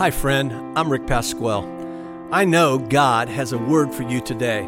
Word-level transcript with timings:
Hi, 0.00 0.10
friend. 0.10 0.78
I'm 0.78 0.90
Rick 0.90 1.06
Pasquale. 1.06 1.68
I 2.32 2.46
know 2.46 2.78
God 2.78 3.28
has 3.28 3.52
a 3.52 3.58
word 3.58 3.92
for 3.92 4.02
you 4.02 4.22
today. 4.22 4.66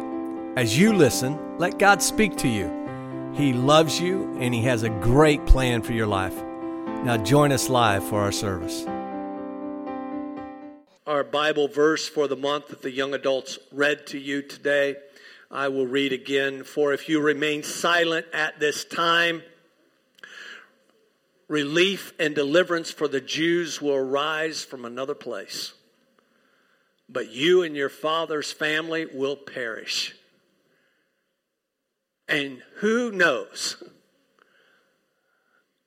As 0.55 0.77
you 0.77 0.93
listen, 0.93 1.57
let 1.57 1.79
God 1.79 2.03
speak 2.03 2.37
to 2.37 2.47
you. 2.47 2.69
He 3.33 3.51
loves 3.51 3.99
you 3.99 4.37
and 4.39 4.53
He 4.53 4.61
has 4.61 4.83
a 4.83 4.91
great 4.91 5.43
plan 5.47 5.81
for 5.81 5.93
your 5.93 6.05
life. 6.05 6.35
Now, 7.03 7.17
join 7.17 7.51
us 7.51 7.67
live 7.67 8.07
for 8.07 8.21
our 8.21 8.31
service. 8.31 8.85
Our 11.07 11.23
Bible 11.23 11.67
verse 11.67 12.07
for 12.07 12.27
the 12.27 12.37
month 12.37 12.67
that 12.67 12.83
the 12.83 12.91
young 12.91 13.15
adults 13.15 13.57
read 13.71 14.05
to 14.09 14.19
you 14.19 14.43
today, 14.43 14.97
I 15.49 15.67
will 15.67 15.87
read 15.87 16.13
again. 16.13 16.63
For 16.63 16.93
if 16.93 17.09
you 17.09 17.19
remain 17.19 17.63
silent 17.63 18.27
at 18.33 18.59
this 18.59 18.85
time, 18.85 19.41
relief 21.53 22.13
and 22.19 22.33
deliverance 22.33 22.89
for 22.89 23.07
the 23.07 23.21
Jews 23.21 23.79
will 23.79 23.93
arise 23.93 24.65
from 24.65 24.85
another 24.85 25.13
place. 25.13 25.73
But 27.07 27.31
you 27.31 27.61
and 27.61 27.75
your 27.75 27.89
father's 27.89 28.51
family 28.51 29.05
will 29.05 29.35
perish. 29.35 30.15
And 32.27 32.63
who 32.77 33.11
knows 33.11 33.81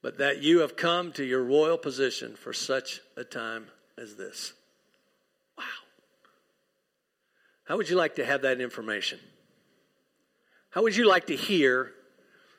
but 0.03 0.19
that 0.19 0.41
you 0.41 0.61
have 0.61 0.77
come 0.77 1.11
to 1.11 1.25
your 1.25 1.43
royal 1.43 1.77
position 1.77 2.37
for 2.37 2.53
such 2.53 3.01
a 3.17 3.25
time 3.25 3.67
as 3.99 4.15
this? 4.15 4.53
Wow. 5.59 5.65
How 7.65 7.77
would 7.77 7.91
you 7.91 7.97
like 7.97 8.15
to 8.15 8.25
have 8.25 8.43
that 8.43 8.61
information? 8.61 9.19
How 10.71 10.85
would 10.85 10.95
you 10.95 11.09
like 11.09 11.27
to 11.27 11.35
hear 11.35 11.91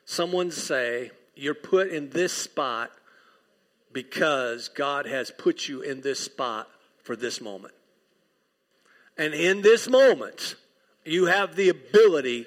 someone 0.04 0.50
say, 0.50 1.10
You're 1.34 1.54
put 1.54 1.88
in 1.88 2.10
this 2.10 2.34
spot 2.34 2.90
because 3.92 4.68
God 4.68 5.06
has 5.06 5.30
put 5.30 5.68
you 5.68 5.82
in 5.82 6.00
this 6.00 6.20
spot 6.20 6.68
for 7.02 7.16
this 7.16 7.40
moment? 7.40 7.74
And 9.16 9.34
in 9.34 9.62
this 9.62 9.88
moment, 9.88 10.54
you 11.04 11.26
have 11.26 11.56
the 11.56 11.68
ability 11.68 12.46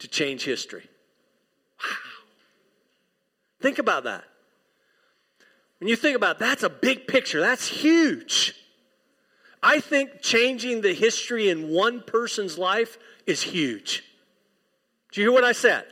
to 0.00 0.08
change 0.08 0.44
history. 0.44 0.84
Wow. 1.82 1.88
Think 3.60 3.78
about 3.78 4.04
that. 4.04 4.24
When 5.78 5.88
you 5.88 5.96
think 5.96 6.16
about 6.16 6.36
it, 6.36 6.38
that's 6.40 6.62
a 6.62 6.70
big 6.70 7.06
picture, 7.06 7.40
that's 7.40 7.66
huge. 7.66 8.54
I 9.62 9.80
think 9.80 10.20
changing 10.20 10.80
the 10.80 10.92
history 10.92 11.48
in 11.48 11.68
one 11.68 12.02
person's 12.02 12.58
life 12.58 12.98
is 13.26 13.42
huge. 13.42 14.02
Do 15.12 15.20
you 15.20 15.28
hear 15.28 15.32
what 15.32 15.44
I 15.44 15.52
said? 15.52 15.84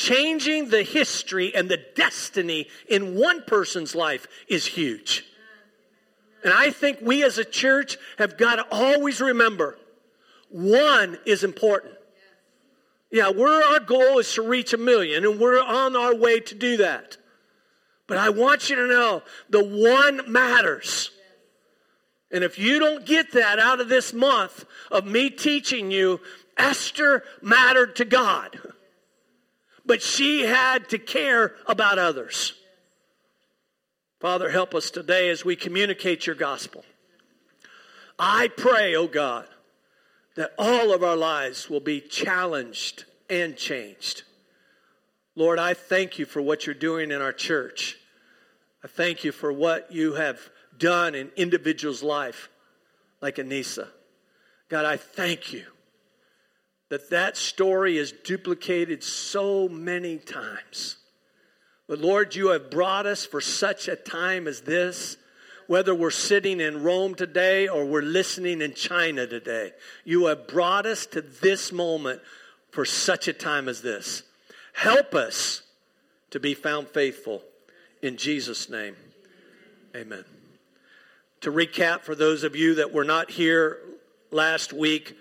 Changing 0.00 0.70
the 0.70 0.82
history 0.82 1.54
and 1.54 1.68
the 1.68 1.76
destiny 1.94 2.68
in 2.88 3.16
one 3.16 3.42
person's 3.46 3.94
life 3.94 4.26
is 4.48 4.64
huge. 4.64 5.26
And 6.42 6.54
I 6.54 6.70
think 6.70 7.00
we 7.02 7.22
as 7.22 7.36
a 7.36 7.44
church 7.44 7.98
have 8.16 8.38
got 8.38 8.56
to 8.56 8.66
always 8.72 9.20
remember 9.20 9.76
one 10.48 11.18
is 11.26 11.44
important. 11.44 11.96
Yeah, 13.10 13.28
we're, 13.28 13.62
our 13.62 13.80
goal 13.80 14.18
is 14.18 14.32
to 14.36 14.42
reach 14.42 14.72
a 14.72 14.78
million, 14.78 15.26
and 15.26 15.38
we're 15.38 15.60
on 15.60 15.94
our 15.94 16.14
way 16.14 16.40
to 16.40 16.54
do 16.54 16.78
that. 16.78 17.18
But 18.06 18.16
I 18.16 18.30
want 18.30 18.70
you 18.70 18.76
to 18.76 18.86
know 18.86 19.22
the 19.50 19.62
one 19.62 20.32
matters. 20.32 21.10
And 22.32 22.42
if 22.42 22.58
you 22.58 22.78
don't 22.78 23.04
get 23.04 23.32
that 23.32 23.58
out 23.58 23.82
of 23.82 23.90
this 23.90 24.14
month 24.14 24.64
of 24.90 25.04
me 25.04 25.28
teaching 25.28 25.90
you, 25.90 26.22
Esther 26.56 27.22
mattered 27.42 27.96
to 27.96 28.06
God, 28.06 28.58
but 29.84 30.02
she 30.02 30.42
had 30.42 30.88
to 30.90 30.98
care 30.98 31.54
about 31.66 31.98
others. 31.98 32.54
Father, 34.20 34.50
help 34.50 34.74
us 34.74 34.90
today 34.90 35.30
as 35.30 35.44
we 35.44 35.56
communicate 35.56 36.26
your 36.26 36.36
gospel. 36.36 36.84
I 38.18 38.48
pray, 38.48 38.94
oh 38.94 39.06
God, 39.06 39.46
that 40.36 40.52
all 40.58 40.92
of 40.92 41.02
our 41.02 41.16
lives 41.16 41.70
will 41.70 41.80
be 41.80 42.00
challenged 42.00 43.04
and 43.30 43.56
changed. 43.56 44.24
Lord, 45.34 45.58
I 45.58 45.72
thank 45.74 46.18
you 46.18 46.26
for 46.26 46.42
what 46.42 46.66
you're 46.66 46.74
doing 46.74 47.10
in 47.10 47.22
our 47.22 47.32
church. 47.32 47.96
I 48.84 48.88
thank 48.88 49.24
you 49.24 49.32
for 49.32 49.52
what 49.52 49.90
you 49.90 50.14
have 50.14 50.38
done 50.76 51.14
in 51.14 51.30
individuals' 51.36 52.02
life, 52.02 52.50
like 53.22 53.36
Anissa. 53.36 53.88
God, 54.68 54.84
I 54.84 54.96
thank 54.98 55.52
you 55.52 55.64
that 56.90 57.10
that 57.10 57.36
story 57.36 57.96
is 57.96 58.12
duplicated 58.12 59.02
so 59.02 59.68
many 59.68 60.18
times. 60.18 60.96
But 61.88 62.00
Lord, 62.00 62.34
you 62.34 62.48
have 62.48 62.70
brought 62.70 63.06
us 63.06 63.24
for 63.24 63.40
such 63.40 63.88
a 63.88 63.96
time 63.96 64.46
as 64.46 64.60
this 64.60 65.16
whether 65.66 65.94
we're 65.94 66.10
sitting 66.10 66.58
in 66.58 66.82
Rome 66.82 67.14
today 67.14 67.68
or 67.68 67.84
we're 67.84 68.02
listening 68.02 68.60
in 68.60 68.74
China 68.74 69.24
today. 69.24 69.70
You 70.04 70.26
have 70.26 70.48
brought 70.48 70.84
us 70.84 71.06
to 71.06 71.20
this 71.20 71.70
moment 71.70 72.20
for 72.72 72.84
such 72.84 73.28
a 73.28 73.32
time 73.32 73.68
as 73.68 73.80
this. 73.80 74.24
Help 74.72 75.14
us 75.14 75.62
to 76.30 76.40
be 76.40 76.54
found 76.54 76.88
faithful. 76.88 77.44
In 78.02 78.16
Jesus' 78.16 78.68
name, 78.68 78.96
amen. 79.94 80.24
To 81.42 81.52
recap, 81.52 82.00
for 82.00 82.16
those 82.16 82.42
of 82.42 82.56
you 82.56 82.74
that 82.74 82.92
were 82.92 83.04
not 83.04 83.30
here 83.30 83.78
last 84.32 84.72
week, 84.72 85.16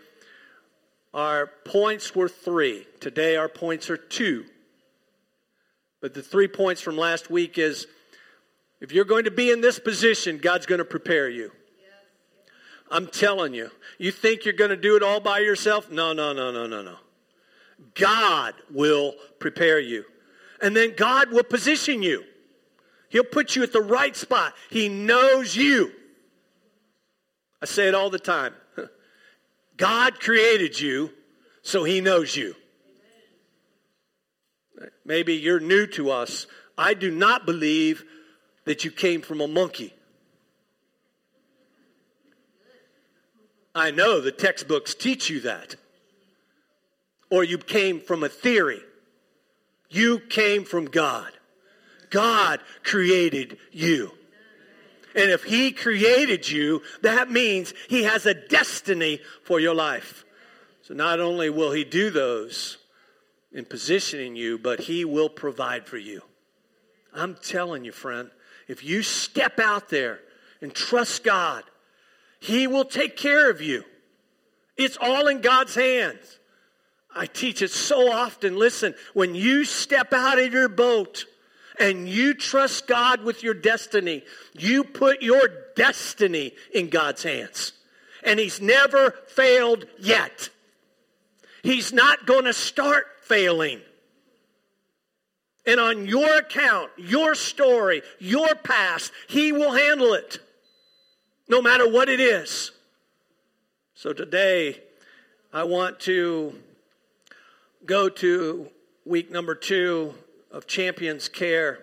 our 1.14 1.48
points 1.66 2.16
were 2.16 2.30
three. 2.30 2.86
Today, 3.00 3.36
our 3.36 3.50
points 3.50 3.90
are 3.90 3.98
two. 3.98 4.46
But 6.02 6.14
the 6.14 6.22
three 6.22 6.48
points 6.48 6.82
from 6.82 6.98
last 6.98 7.30
week 7.30 7.58
is 7.58 7.88
if 8.80 8.92
you're 8.92 9.06
going 9.06 9.26
to 9.26 9.32
be 9.32 9.52
in 9.52 9.62
this 9.62 9.80
position, 9.80 10.38
God's 10.38 10.66
going 10.66 10.80
to 10.80 10.86
prepare 10.86 11.30
you. 11.30 11.52
I'm 12.92 13.08
telling 13.08 13.54
you. 13.54 13.70
You 13.98 14.12
think 14.12 14.46
you're 14.46 14.54
going 14.54 14.72
to 14.72 14.78
do 14.78 14.96
it 14.96 15.04
all 15.04 15.20
by 15.20 15.40
yourself? 15.40 15.92
No, 15.92 16.14
no, 16.14 16.34
no, 16.34 16.52
no, 16.52 16.66
no, 16.66 16.82
no. 16.82 16.96
God 17.94 18.54
will 18.72 19.14
prepare 19.40 19.80
you. 19.80 20.06
And 20.62 20.76
then 20.76 20.94
God 20.96 21.32
will 21.32 21.44
position 21.44 22.02
you. 22.02 22.24
He'll 23.10 23.24
put 23.24 23.56
you 23.56 23.64
at 23.64 23.74
the 23.74 23.82
right 23.82 24.16
spot. 24.16 24.54
He 24.70 24.90
knows 24.90 25.56
you. 25.56 25.92
I 27.62 27.66
say 27.66 27.88
it 27.88 27.96
all 27.96 28.10
the 28.10 28.20
time. 28.20 28.54
God 29.80 30.20
created 30.20 30.80
you, 30.80 31.12
so 31.64 31.84
He 31.86 32.02
knows 32.02 32.36
you. 32.36 32.56
Maybe 35.06 35.34
you're 35.36 35.62
new 35.62 35.88
to 35.88 36.12
us. 36.12 36.46
I 36.78 36.94
do 36.94 37.10
not 37.10 37.46
believe 37.46 38.04
that 38.66 38.84
you 38.84 38.92
came 38.92 39.22
from 39.22 39.42
a 39.42 39.48
monkey. 39.48 39.94
I 43.74 43.92
know 43.92 44.20
the 44.20 44.32
textbooks 44.32 44.94
teach 44.94 45.30
you 45.30 45.40
that. 45.42 45.76
Or 47.32 47.44
you 47.44 47.58
came 47.58 48.02
from 48.02 48.24
a 48.24 48.30
theory. 48.30 48.82
You 49.90 50.20
came 50.20 50.66
from 50.66 50.86
God. 50.86 51.32
God 52.10 52.60
created 52.84 53.58
you. 53.72 54.12
And 55.16 55.32
if 55.32 55.44
He 55.44 55.72
created 55.72 56.50
you, 56.50 56.82
that 57.02 57.32
means 57.32 57.74
He 57.88 58.04
has 58.04 58.26
a 58.26 58.34
destiny 58.34 59.22
for 59.44 59.60
your 59.60 59.76
life. 59.76 60.26
So 60.82 60.94
not 60.94 61.20
only 61.20 61.50
will 61.50 61.72
He 61.72 61.84
do 61.84 62.10
those 62.10 62.78
in 63.52 63.66
positioning 63.66 64.36
you, 64.36 64.58
but 64.58 64.82
He 64.82 65.06
will 65.06 65.30
provide 65.30 65.86
for 65.86 65.98
you. 65.98 66.22
I'm 67.14 67.36
telling 67.36 67.86
you, 67.86 67.92
friend, 67.92 68.30
if 68.68 68.84
you 68.84 69.02
step 69.02 69.60
out 69.60 69.90
there 69.90 70.20
and 70.62 70.74
trust 70.74 71.24
God, 71.24 71.64
He 72.40 72.68
will 72.68 72.86
take 72.86 73.18
care 73.18 73.50
of 73.50 73.62
you. 73.62 73.84
It's 74.78 74.98
all 75.02 75.28
in 75.28 75.42
God's 75.42 75.76
hands. 75.76 76.40
I 77.14 77.26
teach 77.26 77.62
it 77.62 77.72
so 77.72 78.12
often. 78.12 78.58
Listen, 78.58 78.94
when 79.14 79.34
you 79.36 79.66
step 79.66 80.14
out 80.14 80.40
of 80.40 80.54
your 80.54 80.70
boat 80.70 81.26
and 81.80 82.08
you 82.08 82.34
trust 82.34 82.88
God 82.88 83.24
with 83.24 83.42
your 83.42 83.54
destiny, 83.54 84.24
you 84.54 84.84
put 84.84 85.22
your 85.22 85.50
destiny 85.76 86.52
in 86.74 86.90
God's 86.90 87.24
hands. 87.24 87.74
And 88.24 88.40
He's 88.40 88.62
never 88.62 89.12
failed 89.28 89.86
yet. 89.98 90.50
He's 91.64 91.94
not 91.94 92.26
going 92.26 92.46
to 92.46 92.54
start 92.54 93.06
failing. 93.24 93.82
And 95.66 95.80
on 95.80 96.06
your 96.06 96.38
account, 96.38 96.92
your 96.98 97.36
story, 97.36 98.02
your 98.20 98.56
past, 98.56 99.12
He 99.28 99.52
will 99.52 99.72
handle 99.72 100.14
it, 100.14 100.40
no 101.48 101.62
matter 101.62 101.90
what 101.90 102.10
it 102.10 102.20
is. 102.20 102.72
So 103.94 104.14
today, 104.14 104.82
I 105.54 105.64
want 105.64 106.00
to 106.02 106.56
go 107.86 108.10
to 108.10 108.70
week 109.06 109.32
number 109.32 109.56
two 109.56 110.14
of 110.52 110.68
Champions 110.68 111.28
Care. 111.28 111.80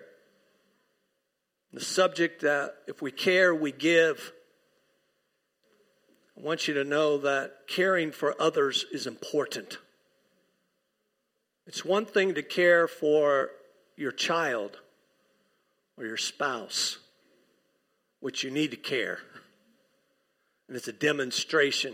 The 1.73 1.81
subject 1.81 2.41
that 2.41 2.75
if 2.87 3.01
we 3.01 3.11
care, 3.11 3.53
we 3.53 3.71
give. 3.71 4.31
I 6.37 6.41
want 6.41 6.67
you 6.67 6.73
to 6.75 6.83
know 6.83 7.17
that 7.19 7.67
caring 7.67 8.11
for 8.11 8.39
others 8.39 8.85
is 8.91 9.07
important. 9.07 9.77
It's 11.65 11.83
one 11.83 12.05
thing 12.05 12.35
to 12.35 12.43
care 12.43 12.87
for 12.87 13.49
your 13.95 14.11
child 14.11 14.79
or 15.97 16.05
your 16.05 16.17
spouse, 16.17 16.99
which 18.19 18.43
you 18.43 18.51
need 18.51 18.71
to 18.71 18.77
care. 18.77 19.19
and 20.67 20.75
it's 20.75 20.87
a 20.87 20.93
demonstration. 20.93 21.93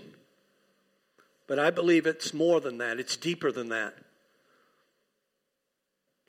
But 1.48 1.60
I 1.60 1.70
believe 1.70 2.06
it's 2.06 2.34
more 2.34 2.60
than 2.60 2.78
that, 2.80 3.00
it's 3.00 3.18
deeper 3.18 3.52
than 3.52 3.70
that. 3.70 3.96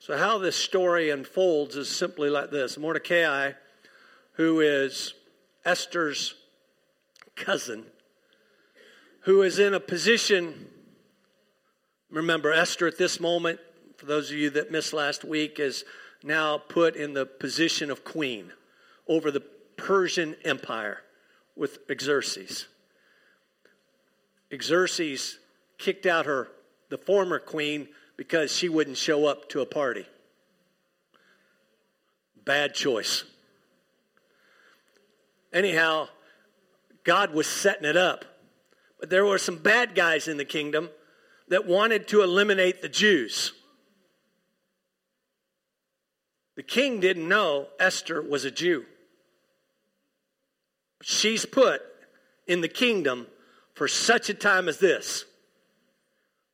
So, 0.05 0.15
how 0.15 0.37
this 0.37 0.55
story 0.55 1.09
unfolds 1.09 1.75
is 1.75 1.89
simply 1.89 2.29
like 2.29 2.51
this 2.51 2.77
Mordecai, 2.77 3.53
who 4.33 4.59
is 4.59 5.15
Esther's 5.65 6.35
cousin, 7.35 7.87
who 9.21 9.41
is 9.41 9.57
in 9.57 9.73
a 9.73 9.79
position. 9.79 10.67
Remember, 12.11 12.53
Esther 12.53 12.85
at 12.85 12.99
this 12.99 13.19
moment, 13.19 13.59
for 13.97 14.05
those 14.05 14.29
of 14.29 14.37
you 14.37 14.51
that 14.51 14.71
missed 14.71 14.93
last 14.93 15.25
week, 15.25 15.59
is 15.59 15.83
now 16.21 16.59
put 16.59 16.95
in 16.95 17.13
the 17.13 17.25
position 17.25 17.89
of 17.89 18.03
queen 18.03 18.51
over 19.07 19.31
the 19.31 19.41
Persian 19.75 20.35
Empire 20.45 21.01
with 21.55 21.79
Xerxes. 21.99 22.67
Xerxes 24.61 25.39
kicked 25.79 26.05
out 26.05 26.27
her, 26.27 26.49
the 26.89 26.99
former 26.99 27.39
queen, 27.39 27.87
because 28.17 28.51
she 28.51 28.69
wouldn't 28.69 28.97
show 28.97 29.25
up 29.25 29.49
to 29.49 29.61
a 29.61 29.65
party. 29.65 30.05
Bad 32.43 32.73
choice. 32.73 33.23
Anyhow, 35.51 36.09
God 37.03 37.33
was 37.33 37.47
setting 37.47 37.85
it 37.85 37.97
up. 37.97 38.25
But 38.99 39.09
there 39.09 39.25
were 39.25 39.37
some 39.37 39.57
bad 39.57 39.95
guys 39.95 40.27
in 40.27 40.37
the 40.37 40.45
kingdom 40.45 40.89
that 41.47 41.67
wanted 41.67 42.07
to 42.09 42.21
eliminate 42.21 42.81
the 42.81 42.89
Jews. 42.89 43.53
The 46.55 46.63
king 46.63 46.99
didn't 46.99 47.27
know 47.27 47.67
Esther 47.79 48.21
was 48.21 48.45
a 48.45 48.51
Jew. 48.51 48.85
She's 51.01 51.45
put 51.45 51.81
in 52.47 52.61
the 52.61 52.67
kingdom 52.67 53.27
for 53.73 53.87
such 53.87 54.29
a 54.29 54.33
time 54.33 54.69
as 54.69 54.79
this. 54.79 55.25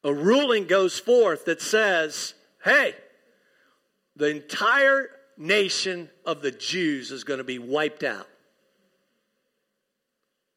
A 0.03 0.13
ruling 0.13 0.65
goes 0.65 1.00
forth 1.00 1.45
that 1.45 1.62
says, 1.62 2.33
hey, 2.63 2.95
the 4.15 4.30
entire 4.30 5.09
nation 5.38 6.09
of 6.25 6.42
the 6.42 6.51
Jews 6.51 7.12
is 7.12 7.24
going 7.24 7.38
to 7.38 7.44
be 7.44 7.59
wiped 7.59 8.03
out. 8.03 8.27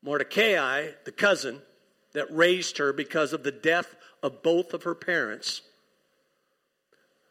Mordecai, 0.02 0.88
the 1.04 1.12
cousin 1.12 1.62
that 2.12 2.26
raised 2.30 2.78
her 2.78 2.92
because 2.92 3.32
of 3.32 3.42
the 3.42 3.52
death 3.52 3.96
of 4.22 4.42
both 4.42 4.74
of 4.74 4.82
her 4.82 4.94
parents, 4.94 5.62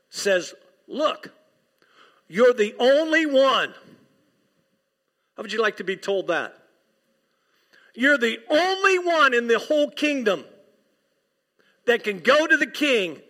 says, 0.09 0.53
Look, 0.87 1.31
you're 2.27 2.53
the 2.53 2.75
only 2.79 3.25
one. 3.25 3.73
How 5.35 5.43
would 5.43 5.53
you 5.53 5.61
like 5.61 5.77
to 5.77 5.83
be 5.83 5.95
told 5.95 6.27
that? 6.27 6.55
You're 7.95 8.17
the 8.17 8.39
only 8.49 8.99
one 8.99 9.33
in 9.33 9.47
the 9.47 9.59
whole 9.59 9.89
kingdom 9.89 10.45
that 11.85 12.03
can 12.03 12.19
go 12.19 12.47
to 12.47 12.57
the 12.57 12.67
king 12.67 13.21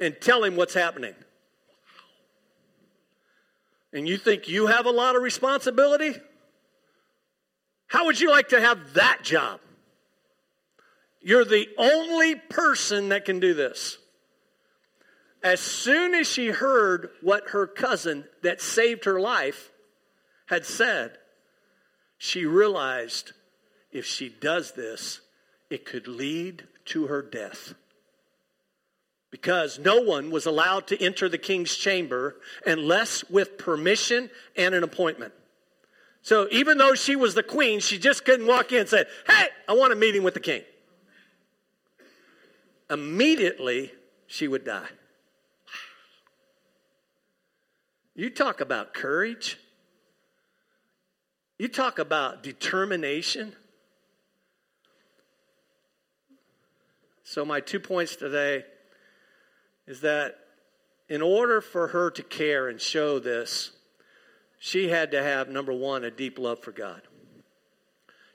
and 0.00 0.16
tell 0.20 0.44
him 0.44 0.56
what's 0.56 0.74
happening. 0.74 1.14
And 3.92 4.08
you 4.08 4.16
think 4.16 4.48
you 4.48 4.66
have 4.66 4.86
a 4.86 4.90
lot 4.90 5.16
of 5.16 5.22
responsibility? 5.22 6.14
How 7.86 8.04
would 8.06 8.20
you 8.20 8.30
like 8.30 8.48
to 8.50 8.60
have 8.60 8.94
that 8.94 9.20
job? 9.22 9.60
You're 11.20 11.44
the 11.44 11.68
only 11.78 12.36
person 12.36 13.08
that 13.08 13.24
can 13.24 13.40
do 13.40 13.54
this. 13.54 13.98
As 15.42 15.60
soon 15.60 16.14
as 16.14 16.26
she 16.26 16.48
heard 16.48 17.10
what 17.22 17.50
her 17.50 17.66
cousin 17.66 18.24
that 18.42 18.60
saved 18.60 19.04
her 19.04 19.20
life 19.20 19.70
had 20.46 20.66
said, 20.66 21.16
she 22.18 22.44
realized 22.44 23.32
if 23.92 24.04
she 24.04 24.28
does 24.28 24.72
this, 24.72 25.20
it 25.70 25.84
could 25.84 26.08
lead 26.08 26.66
to 26.86 27.06
her 27.06 27.22
death. 27.22 27.74
Because 29.30 29.78
no 29.78 30.00
one 30.00 30.30
was 30.30 30.46
allowed 30.46 30.86
to 30.86 31.02
enter 31.02 31.28
the 31.28 31.38
king's 31.38 31.74
chamber 31.74 32.36
unless 32.64 33.28
with 33.28 33.58
permission 33.58 34.30
and 34.56 34.74
an 34.74 34.82
appointment. 34.82 35.34
So 36.22 36.48
even 36.50 36.78
though 36.78 36.94
she 36.94 37.14
was 37.16 37.34
the 37.34 37.42
queen, 37.42 37.80
she 37.80 37.98
just 37.98 38.24
couldn't 38.24 38.46
walk 38.46 38.72
in 38.72 38.80
and 38.80 38.88
say, 38.88 39.04
Hey, 39.26 39.48
I 39.68 39.74
want 39.74 39.92
a 39.92 39.96
meeting 39.96 40.22
with 40.22 40.34
the 40.34 40.40
king. 40.40 40.62
Immediately, 42.90 43.92
she 44.26 44.48
would 44.48 44.64
die. 44.64 44.88
You 48.14 48.30
talk 48.30 48.60
about 48.60 48.94
courage. 48.94 49.58
You 51.58 51.68
talk 51.68 51.98
about 51.98 52.42
determination. 52.42 53.52
So, 57.24 57.44
my 57.44 57.60
two 57.60 57.78
points 57.78 58.16
today 58.16 58.64
is 59.88 60.02
that 60.02 60.36
in 61.08 61.22
order 61.22 61.62
for 61.62 61.88
her 61.88 62.10
to 62.10 62.22
care 62.22 62.68
and 62.68 62.78
show 62.78 63.18
this, 63.18 63.72
she 64.58 64.90
had 64.90 65.10
to 65.12 65.22
have, 65.22 65.48
number 65.48 65.72
one, 65.72 66.04
a 66.04 66.10
deep 66.10 66.38
love 66.38 66.62
for 66.62 66.72
God. 66.72 67.00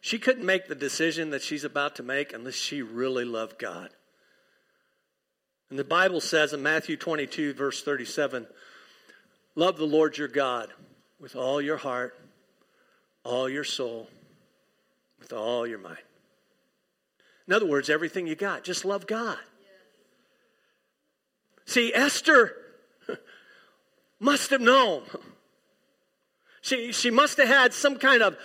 She 0.02 0.18
couldn't 0.18 0.46
make 0.46 0.68
the 0.68 0.76
decision 0.76 1.30
that 1.30 1.44
she's 1.44 1.64
about 1.64 1.96
to 1.98 2.04
make 2.04 2.34
unless 2.34 2.56
she 2.56 2.82
really 2.82 3.24
loved 3.24 3.60
God. 3.60 3.90
And 5.70 5.78
the 5.78 5.84
Bible 5.84 6.22
says 6.22 6.54
in 6.54 6.64
Matthew 6.64 6.98
22, 6.98 7.54
verse 7.54 7.84
37, 7.84 8.48
love 9.56 9.78
the 9.78 9.86
Lord 9.86 10.18
your 10.18 10.28
God 10.28 10.70
with 11.20 11.36
all 11.36 11.62
your 11.62 11.78
heart, 11.78 12.20
all 13.24 13.48
your 13.48 13.64
soul, 13.64 14.10
with 15.20 15.32
all 15.32 15.68
your 15.68 15.80
mind. 15.80 16.00
In 17.48 17.54
other 17.54 17.68
words, 17.68 17.92
everything 17.92 18.26
you 18.26 18.36
got, 18.36 18.64
just 18.64 18.86
love 18.86 19.06
God. 19.06 19.38
See, 21.66 21.94
Esther 21.94 22.56
must 24.20 24.50
have 24.52 24.62
known. 24.62 25.04
She, 26.62 26.92
she 26.94 27.12
must 27.12 27.38
have 27.38 27.48
had 27.48 27.74
some 27.74 27.98
kind 27.98 28.24
of 28.24 28.38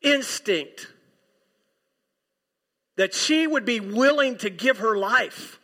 instinct 0.00 0.86
that 2.96 3.12
she 3.12 3.46
would 3.46 3.64
be 3.64 3.80
willing 3.80 4.38
to 4.38 4.50
give 4.50 4.78
her 4.78 4.96
life. 4.96 5.58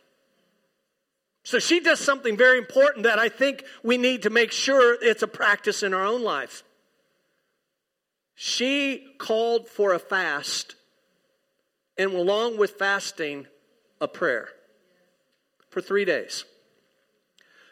So 1.43 1.59
she 1.59 1.79
does 1.79 1.99
something 1.99 2.37
very 2.37 2.57
important 2.59 3.03
that 3.03 3.17
I 3.17 3.29
think 3.29 3.63
we 3.83 3.97
need 3.97 4.23
to 4.23 4.29
make 4.29 4.51
sure 4.51 4.97
it's 5.01 5.23
a 5.23 5.27
practice 5.27 5.81
in 5.81 5.93
our 5.93 6.05
own 6.05 6.23
life. 6.23 6.63
She 8.35 9.07
called 9.17 9.67
for 9.67 9.93
a 9.93 9.99
fast 9.99 10.75
and 11.97 12.13
along 12.13 12.57
with 12.57 12.71
fasting, 12.71 13.47
a 13.99 14.07
prayer 14.07 14.49
for 15.71 15.81
three 15.81 16.05
days. 16.05 16.45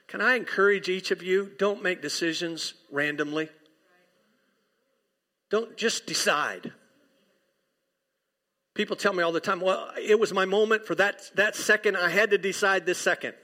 Can 0.08 0.22
I 0.22 0.36
encourage 0.36 0.89
each 0.89 1.12
of 1.12 1.22
you? 1.22 1.51
Don't 1.60 1.84
make 1.84 2.01
decisions 2.01 2.74
randomly. 2.91 3.50
Don't 5.51 5.77
just 5.77 6.08
decide. 6.08 6.72
People 8.74 8.96
tell 8.96 9.13
me 9.13 9.22
all 9.22 9.32
the 9.32 9.39
time, 9.39 9.60
well, 9.60 9.91
it 10.01 10.20
was 10.20 10.34
my 10.34 10.46
moment 10.46 10.86
for 10.86 10.96
that, 10.96 11.22
that 11.36 11.56
second. 11.56 11.98
I 11.98 12.10
had 12.10 12.32
to 12.32 12.38
decide 12.38 12.86
this 12.86 12.98
second. 12.98 13.36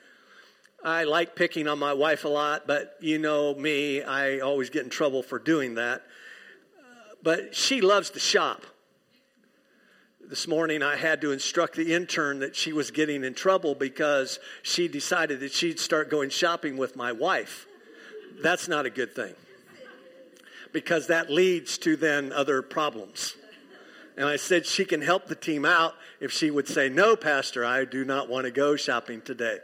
I 0.84 1.04
like 1.04 1.36
picking 1.36 1.68
on 1.68 1.78
my 1.78 1.94
wife 1.94 2.26
a 2.26 2.30
lot, 2.30 2.68
but 2.68 2.96
you 3.02 3.18
know 3.18 3.54
me, 3.54 4.02
I 4.02 4.40
always 4.40 4.70
get 4.70 4.84
in 4.84 4.90
trouble 4.90 5.24
for 5.24 5.40
doing 5.40 5.76
that. 5.76 6.04
But 7.22 7.56
she 7.56 7.82
loves 7.82 8.12
to 8.12 8.20
shop 8.20 8.64
this 10.30 10.48
morning 10.48 10.82
I 10.82 10.96
had 10.96 11.22
to 11.22 11.32
instruct 11.32 11.76
the 11.76 11.94
intern 11.94 12.40
that 12.40 12.56
she 12.56 12.74
was 12.74 12.92
getting 12.92 13.24
in 13.24 13.34
trouble 13.34 13.76
because 13.76 14.40
she 14.64 14.88
decided 14.88 15.40
that 15.42 15.52
she'd 15.52 15.80
start 15.80 16.10
going 16.10 16.30
shopping 16.30 16.78
with 16.78 16.96
my 16.96 17.12
wife. 17.12 17.68
That's 18.42 18.68
not 18.68 18.86
a 18.86 18.90
good 18.90 19.16
thing 19.16 19.36
because 20.72 21.08
that 21.08 21.30
leads 21.30 21.78
to 21.80 21.96
then 21.96 22.34
other 22.34 22.62
problems. 22.62 23.36
And 24.18 24.28
I 24.28 24.38
said 24.38 24.66
she 24.66 24.86
can 24.86 25.02
help 25.02 25.28
the 25.28 25.36
team 25.36 25.66
out 25.66 25.94
if 26.20 26.32
she 26.32 26.50
would 26.50 26.68
say, 26.68 26.90
No, 26.90 27.16
Pastor, 27.16 27.64
I 27.64 27.86
do 27.86 28.04
not 28.04 28.30
want 28.30 28.46
to 28.46 28.52
go 28.52 28.76
shopping 28.76 29.22
today. 29.22 29.60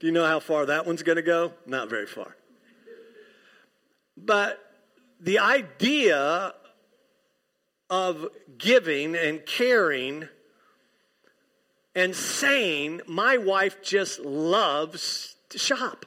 Do 0.00 0.06
you 0.06 0.12
know 0.12 0.26
how 0.26 0.40
far 0.40 0.66
that 0.66 0.86
one's 0.86 1.02
going 1.02 1.16
to 1.16 1.22
go? 1.22 1.52
Not 1.66 1.88
very 1.88 2.06
far. 2.06 2.36
But 4.16 4.58
the 5.20 5.38
idea 5.38 6.54
of 7.90 8.28
giving 8.58 9.16
and 9.16 9.44
caring 9.46 10.28
and 11.94 12.14
saying, 12.14 13.00
My 13.06 13.36
wife 13.38 13.82
just 13.82 14.20
loves 14.20 15.36
to 15.50 15.58
shop. 15.58 16.06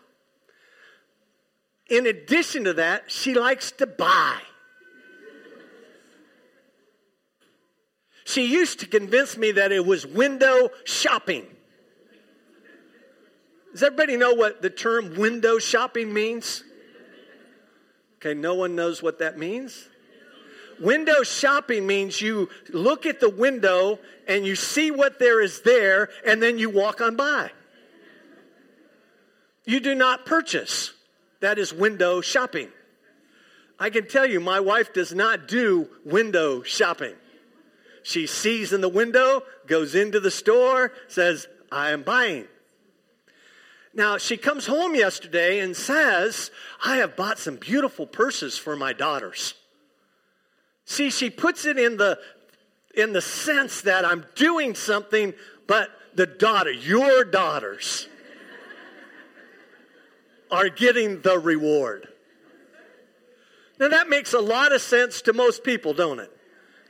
In 1.89 2.05
addition 2.07 2.63
to 2.63 2.73
that, 2.73 3.11
she 3.11 3.33
likes 3.33 3.71
to 3.73 3.88
buy. 3.88 4.38
She 8.23 8.45
used 8.45 8.79
to 8.79 8.88
convince 8.88 9.35
me 9.35 9.51
that 9.51 9.73
it 9.73 9.85
was 9.85 10.07
window 10.07 10.69
shopping. 10.85 11.45
Does 13.73 13.83
everybody 13.83 14.15
know 14.15 14.33
what 14.33 14.61
the 14.61 14.69
term 14.69 15.15
window 15.15 15.59
shopping 15.59 16.13
means? 16.13 16.63
Okay, 18.15 18.33
no 18.33 18.55
one 18.55 18.75
knows 18.75 19.01
what 19.01 19.19
that 19.19 19.38
means. 19.38 19.89
Window 20.81 21.21
shopping 21.21 21.85
means 21.85 22.19
you 22.21 22.50
look 22.69 23.05
at 23.05 23.19
the 23.19 23.29
window 23.29 24.00
and 24.27 24.45
you 24.45 24.55
see 24.55 24.89
what 24.89 25.19
there 25.19 25.39
is 25.39 25.61
there 25.61 26.09
and 26.25 26.41
then 26.41 26.57
you 26.57 26.71
walk 26.71 27.01
on 27.01 27.15
by. 27.15 27.51
You 29.63 29.79
do 29.79 29.93
not 29.93 30.25
purchase. 30.25 30.91
That 31.39 31.59
is 31.59 31.71
window 31.71 32.21
shopping. 32.21 32.69
I 33.79 33.91
can 33.91 34.07
tell 34.07 34.25
you, 34.25 34.39
my 34.39 34.59
wife 34.59 34.91
does 34.91 35.13
not 35.13 35.47
do 35.47 35.88
window 36.03 36.63
shopping. 36.63 37.13
She 38.03 38.25
sees 38.25 38.73
in 38.73 38.81
the 38.81 38.89
window, 38.89 39.43
goes 39.67 39.93
into 39.93 40.19
the 40.19 40.31
store, 40.31 40.93
says, 41.07 41.47
I 41.71 41.91
am 41.91 42.01
buying. 42.01 42.47
Now, 43.93 44.17
she 44.17 44.38
comes 44.38 44.65
home 44.65 44.95
yesterday 44.95 45.59
and 45.59 45.75
says, 45.75 46.50
I 46.83 46.97
have 46.97 47.15
bought 47.15 47.38
some 47.38 47.57
beautiful 47.57 48.07
purses 48.07 48.57
for 48.57 48.75
my 48.75 48.93
daughters. 48.93 49.53
See, 50.85 51.09
she 51.09 51.29
puts 51.29 51.65
it 51.65 51.77
in 51.77 51.97
the 51.97 52.19
in 52.93 53.13
the 53.13 53.21
sense 53.21 53.81
that 53.81 54.03
I'm 54.03 54.25
doing 54.35 54.75
something, 54.75 55.33
but 55.65 55.89
the 56.13 56.25
daughter, 56.25 56.71
your 56.71 57.23
daughters, 57.23 58.07
are 60.51 60.67
getting 60.67 61.21
the 61.21 61.39
reward. 61.39 62.09
Now 63.79 63.88
that 63.88 64.09
makes 64.09 64.33
a 64.33 64.39
lot 64.39 64.73
of 64.73 64.81
sense 64.81 65.21
to 65.23 65.33
most 65.33 65.63
people, 65.63 65.93
don't 65.93 66.19
it? 66.19 66.31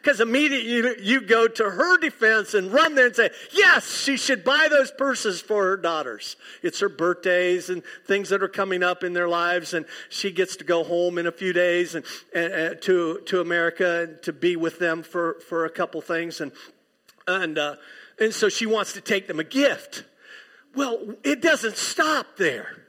Because 0.01 0.19
immediately 0.19 0.67
you, 0.67 0.95
you 0.99 1.21
go 1.21 1.47
to 1.47 1.63
her 1.63 1.97
defense 1.99 2.55
and 2.55 2.73
run 2.73 2.95
there 2.95 3.05
and 3.05 3.15
say, 3.15 3.29
yes, 3.51 4.01
she 4.01 4.17
should 4.17 4.43
buy 4.43 4.67
those 4.67 4.89
purses 4.89 5.41
for 5.41 5.63
her 5.65 5.77
daughters. 5.77 6.37
It's 6.63 6.79
her 6.79 6.89
birthdays 6.89 7.69
and 7.69 7.83
things 8.07 8.29
that 8.29 8.41
are 8.41 8.47
coming 8.47 8.81
up 8.81 9.03
in 9.03 9.13
their 9.13 9.29
lives, 9.29 9.75
and 9.75 9.85
she 10.09 10.31
gets 10.31 10.55
to 10.55 10.63
go 10.63 10.83
home 10.83 11.19
in 11.19 11.27
a 11.27 11.31
few 11.31 11.53
days 11.53 11.93
and, 11.93 12.03
and, 12.33 12.51
and 12.51 12.81
to, 12.81 13.19
to 13.27 13.41
America 13.41 14.15
to 14.23 14.33
be 14.33 14.55
with 14.55 14.79
them 14.79 15.03
for, 15.03 15.39
for 15.47 15.65
a 15.65 15.69
couple 15.69 16.01
things. 16.01 16.41
And, 16.41 16.51
and, 17.27 17.59
uh, 17.59 17.75
and 18.19 18.33
so 18.33 18.49
she 18.49 18.65
wants 18.65 18.93
to 18.93 19.01
take 19.01 19.27
them 19.27 19.39
a 19.39 19.43
gift. 19.43 20.03
Well, 20.75 21.15
it 21.23 21.43
doesn't 21.43 21.77
stop 21.77 22.37
there. 22.37 22.80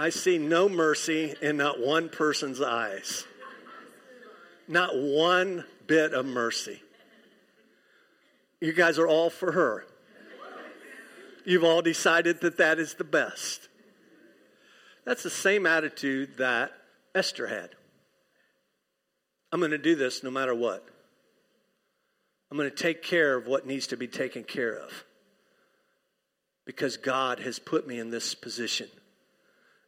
I 0.00 0.08
see 0.08 0.38
no 0.38 0.66
mercy 0.66 1.34
in 1.42 1.58
not 1.58 1.78
one 1.78 2.08
person's 2.08 2.62
eyes. 2.62 3.26
Not 4.66 4.96
one 4.96 5.66
bit 5.86 6.14
of 6.14 6.24
mercy. 6.24 6.80
You 8.62 8.72
guys 8.72 8.98
are 8.98 9.06
all 9.06 9.28
for 9.28 9.52
her. 9.52 9.84
You've 11.44 11.64
all 11.64 11.82
decided 11.82 12.40
that 12.40 12.56
that 12.56 12.78
is 12.78 12.94
the 12.94 13.04
best. 13.04 13.68
That's 15.04 15.22
the 15.22 15.28
same 15.28 15.66
attitude 15.66 16.38
that 16.38 16.72
Esther 17.14 17.48
had. 17.48 17.68
I'm 19.52 19.60
going 19.60 19.72
to 19.72 19.76
do 19.76 19.96
this 19.96 20.22
no 20.22 20.30
matter 20.30 20.54
what. 20.54 20.82
I'm 22.50 22.56
going 22.56 22.70
to 22.70 22.74
take 22.74 23.02
care 23.02 23.36
of 23.36 23.46
what 23.46 23.66
needs 23.66 23.88
to 23.88 23.98
be 23.98 24.08
taken 24.08 24.44
care 24.44 24.78
of 24.78 25.04
because 26.64 26.96
God 26.96 27.40
has 27.40 27.58
put 27.58 27.86
me 27.86 27.98
in 27.98 28.08
this 28.08 28.34
position 28.34 28.88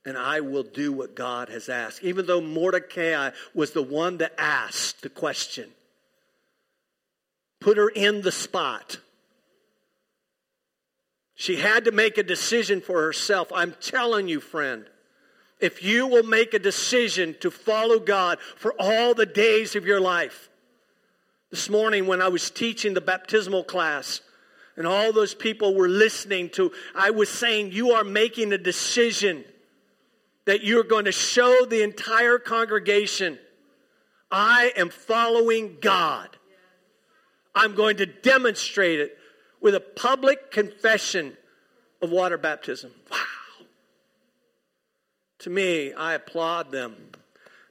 and 0.04 0.18
I 0.18 0.40
will 0.40 0.64
do 0.64 0.92
what 0.92 1.14
God 1.14 1.48
has 1.48 1.68
asked. 1.68 2.02
Even 2.02 2.26
though 2.26 2.40
Mordecai 2.40 3.30
was 3.54 3.72
the 3.72 3.82
one 3.82 4.18
that 4.18 4.34
asked 4.38 5.02
the 5.02 5.08
question, 5.08 5.68
put 7.60 7.76
her 7.76 7.88
in 7.88 8.22
the 8.22 8.32
spot. 8.32 8.98
She 11.34 11.56
had 11.56 11.84
to 11.84 11.92
make 11.92 12.18
a 12.18 12.22
decision 12.22 12.80
for 12.80 13.02
herself. 13.02 13.48
I'm 13.54 13.74
telling 13.80 14.28
you, 14.28 14.40
friend, 14.40 14.86
if 15.60 15.82
you 15.82 16.08
will 16.08 16.24
make 16.24 16.54
a 16.54 16.58
decision 16.58 17.36
to 17.40 17.50
follow 17.50 18.00
God 18.00 18.38
for 18.56 18.74
all 18.78 19.14
the 19.14 19.26
days 19.26 19.76
of 19.76 19.86
your 19.86 20.00
life. 20.00 20.48
This 21.50 21.68
morning, 21.68 22.06
when 22.06 22.20
I 22.20 22.28
was 22.28 22.50
teaching 22.50 22.94
the 22.94 23.00
baptismal 23.00 23.64
class, 23.64 24.20
and 24.76 24.86
all 24.86 25.12
those 25.12 25.34
people 25.34 25.74
were 25.74 25.88
listening 25.88 26.48
to, 26.50 26.72
I 26.94 27.10
was 27.10 27.28
saying, 27.28 27.72
You 27.72 27.92
are 27.92 28.04
making 28.04 28.52
a 28.52 28.58
decision 28.58 29.44
that 30.44 30.64
you're 30.64 30.84
going 30.84 31.04
to 31.04 31.12
show 31.12 31.64
the 31.64 31.82
entire 31.82 32.38
congregation 32.38 33.38
I 34.32 34.72
am 34.76 34.88
following 34.88 35.76
God. 35.80 36.30
I'm 37.54 37.74
going 37.74 37.98
to 37.98 38.06
demonstrate 38.06 38.98
it 38.98 39.18
with 39.60 39.74
a 39.74 39.80
public 39.80 40.50
confession 40.50 41.36
of 42.00 42.10
water 42.10 42.38
baptism. 42.38 42.92
Wow. 43.10 43.18
To 45.40 45.50
me, 45.50 45.92
I 45.92 46.14
applaud 46.14 46.72
them. 46.72 46.96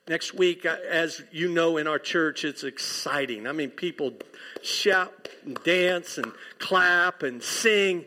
Next 0.07 0.33
week, 0.33 0.65
uh, 0.65 0.75
as 0.87 1.23
you 1.31 1.49
know 1.49 1.77
in 1.77 1.87
our 1.87 1.99
church, 1.99 2.43
it's 2.43 2.63
exciting. 2.63 3.47
I 3.47 3.53
mean, 3.53 3.69
people 3.69 4.13
shout 4.61 5.29
and 5.45 5.55
dance 5.63 6.17
and 6.17 6.31
clap 6.59 7.23
and 7.23 7.41
sing 7.41 8.05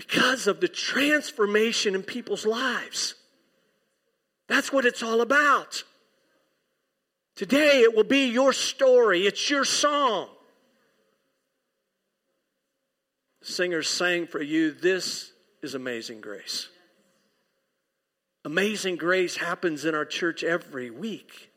because 0.00 0.46
of 0.46 0.60
the 0.60 0.68
transformation 0.68 1.94
in 1.94 2.02
people's 2.02 2.46
lives. 2.46 3.16
That's 4.48 4.72
what 4.72 4.86
it's 4.86 5.02
all 5.02 5.20
about. 5.20 5.84
Today 7.36 7.82
it 7.82 7.94
will 7.94 8.04
be 8.04 8.30
your 8.30 8.54
story, 8.54 9.26
it's 9.26 9.50
your 9.50 9.66
song. 9.66 10.28
Singers 13.42 13.88
sang 13.88 14.26
for 14.26 14.40
you, 14.40 14.70
This 14.70 15.32
is 15.60 15.74
Amazing 15.74 16.22
Grace. 16.22 16.70
Amazing 18.46 18.96
grace 18.96 19.36
happens 19.36 19.84
in 19.84 19.94
our 19.94 20.06
church 20.06 20.42
every 20.42 20.90
week. 20.90 21.50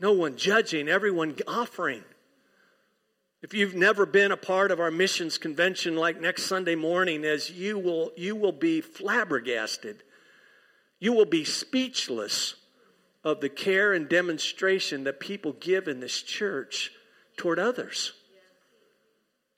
No 0.00 0.12
one 0.12 0.36
judging, 0.36 0.88
everyone 0.88 1.36
offering. 1.46 2.02
If 3.40 3.54
you've 3.54 3.74
never 3.74 4.04
been 4.04 4.32
a 4.32 4.36
part 4.36 4.72
of 4.72 4.80
our 4.80 4.90
missions 4.90 5.38
convention 5.38 5.94
like 5.94 6.20
next 6.20 6.46
Sunday 6.46 6.74
morning, 6.74 7.24
as 7.24 7.50
you 7.50 7.78
will, 7.78 8.10
you 8.16 8.34
will 8.34 8.52
be 8.52 8.80
flabbergasted. 8.80 10.02
You 10.98 11.12
will 11.12 11.24
be 11.24 11.44
speechless 11.44 12.56
of 13.22 13.40
the 13.40 13.48
care 13.48 13.92
and 13.92 14.08
demonstration 14.08 15.04
that 15.04 15.20
people 15.20 15.52
give 15.52 15.86
in 15.86 16.00
this 16.00 16.20
church 16.20 16.90
toward 17.36 17.60
others. 17.60 18.12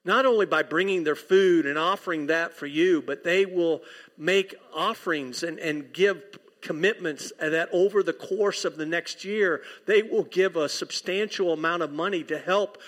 Not 0.04 0.26
only 0.26 0.44
by 0.44 0.62
bringing 0.62 1.04
their 1.04 1.16
food 1.16 1.64
and 1.64 1.78
offering 1.78 2.26
that 2.26 2.54
for 2.54 2.66
you, 2.66 3.00
but 3.00 3.24
they 3.24 3.46
will 3.46 3.80
make 4.18 4.54
offerings 4.74 5.42
and, 5.42 5.58
and 5.58 5.92
give 5.92 6.22
commitments 6.60 7.32
that 7.38 7.70
over 7.72 8.02
the 8.02 8.12
course 8.12 8.66
of 8.66 8.76
the 8.76 8.84
next 8.84 9.24
year, 9.24 9.62
they 9.86 10.02
will 10.02 10.24
give 10.24 10.56
a 10.56 10.68
substantial 10.68 11.52
amount 11.52 11.82
of 11.82 11.92
money 11.92 12.22
to 12.24 12.38
help 12.38 12.78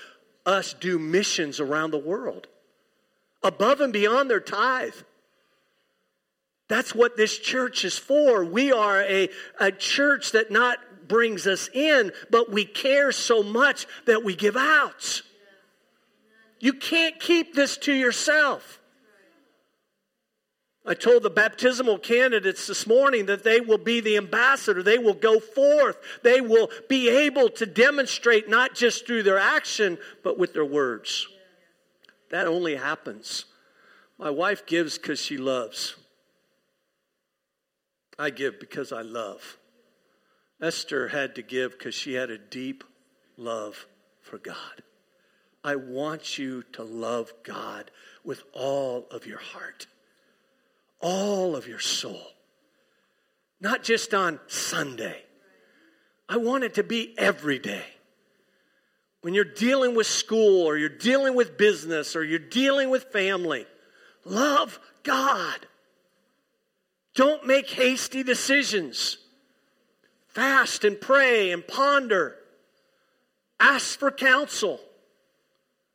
us 0.45 0.75
do 0.75 0.99
missions 0.99 1.61
around 1.61 1.91
the 1.91 1.99
world 1.99 2.49
above 3.43 3.81
and 3.81 3.93
beyond 3.93 4.31
their 4.31 4.41
tithe. 4.41 4.95
That's 6.69 6.95
what 6.95 7.17
this 7.17 7.37
church 7.37 7.85
is 7.85 7.99
for. 7.99 8.45
We 8.45 8.73
are 8.73 9.03
a, 9.03 9.29
a 9.61 9.73
church 9.73 10.33
that 10.33 10.51
not 10.51 10.79
brings 11.07 11.47
us 11.47 11.69
in, 11.75 12.13
but 12.31 12.51
we 12.51 12.65
care 12.65 13.13
so 13.13 13.43
much 13.43 13.87
that 14.07 14.25
we 14.25 14.35
give 14.35 14.57
out. 14.57 15.23
You 16.61 16.73
can't 16.73 17.19
keep 17.19 17.55
this 17.55 17.77
to 17.79 17.93
yourself. 17.93 18.81
I 20.85 20.95
told 20.95 21.23
the 21.23 21.31
baptismal 21.31 21.99
candidates 21.99 22.67
this 22.67 22.89
morning 22.89 23.27
that 23.27 23.45
they 23.45 23.61
will 23.61 23.79
be 23.79 24.01
the 24.01 24.17
ambassador. 24.17 24.83
They 24.83 24.99
will 24.99 25.15
go 25.15 25.39
forth. 25.39 25.97
They 26.25 26.41
will 26.41 26.71
be 26.89 27.09
able 27.09 27.51
to 27.51 27.67
demonstrate 27.67 28.49
not 28.49 28.75
just 28.75 29.07
through 29.07 29.23
their 29.23 29.39
action, 29.39 29.97
but 30.25 30.39
with 30.39 30.55
their 30.55 30.65
words. 30.65 31.29
That 32.31 32.49
only 32.49 32.75
happens. 32.75 33.45
My 34.19 34.31
wife 34.31 34.67
gives 34.67 34.99
because 34.99 35.21
she 35.21 35.37
loves. 35.37 35.95
I 38.19 38.31
give 38.31 38.59
because 38.59 38.93
I 38.93 39.03
love. 39.03 39.59
Esther 40.61 41.09
had 41.09 41.37
to 41.37 41.43
give 41.43 41.73
because 41.73 41.95
she 41.95 42.15
had 42.15 42.31
a 42.31 42.39
deep 42.39 42.83
love 43.37 43.87
for 44.21 44.39
God. 44.39 44.83
I 45.63 45.77
want 45.77 46.39
you 46.39 46.65
to 46.73 46.83
love 46.83 47.33
God 47.45 47.93
with 48.25 48.43
all 48.53 49.07
of 49.13 49.27
your 49.27 49.39
heart 49.39 49.87
all 51.03 51.55
of 51.55 51.69
your 51.69 51.81
soul. 51.81 52.23
Not 53.61 53.83
just 53.83 54.15
on 54.15 54.41
Sunday. 54.47 55.23
I 56.29 56.39
want 56.39 56.65
it 56.65 56.75
to 56.75 56.83
be 56.83 57.15
every 57.19 57.59
day. 57.59 57.85
When 59.21 59.35
you're 59.35 59.45
dealing 59.45 59.95
with 59.95 60.07
school 60.07 60.67
or 60.67 60.77
you're 60.77 60.89
dealing 60.89 61.35
with 61.35 61.59
business 61.59 62.17
or 62.17 62.25
you're 62.25 62.39
dealing 62.39 62.91
with 62.91 63.05
family, 63.13 63.67
love 64.25 64.81
God. 65.03 65.67
Don't 67.15 67.47
make 67.47 67.71
hasty 67.71 68.23
decisions. 68.23 69.19
Fast 70.29 70.85
and 70.85 71.01
pray 71.01 71.53
and 71.53 71.67
ponder. 71.67 72.37
Ask 73.61 73.99
for 73.99 74.11
counsel 74.11 74.81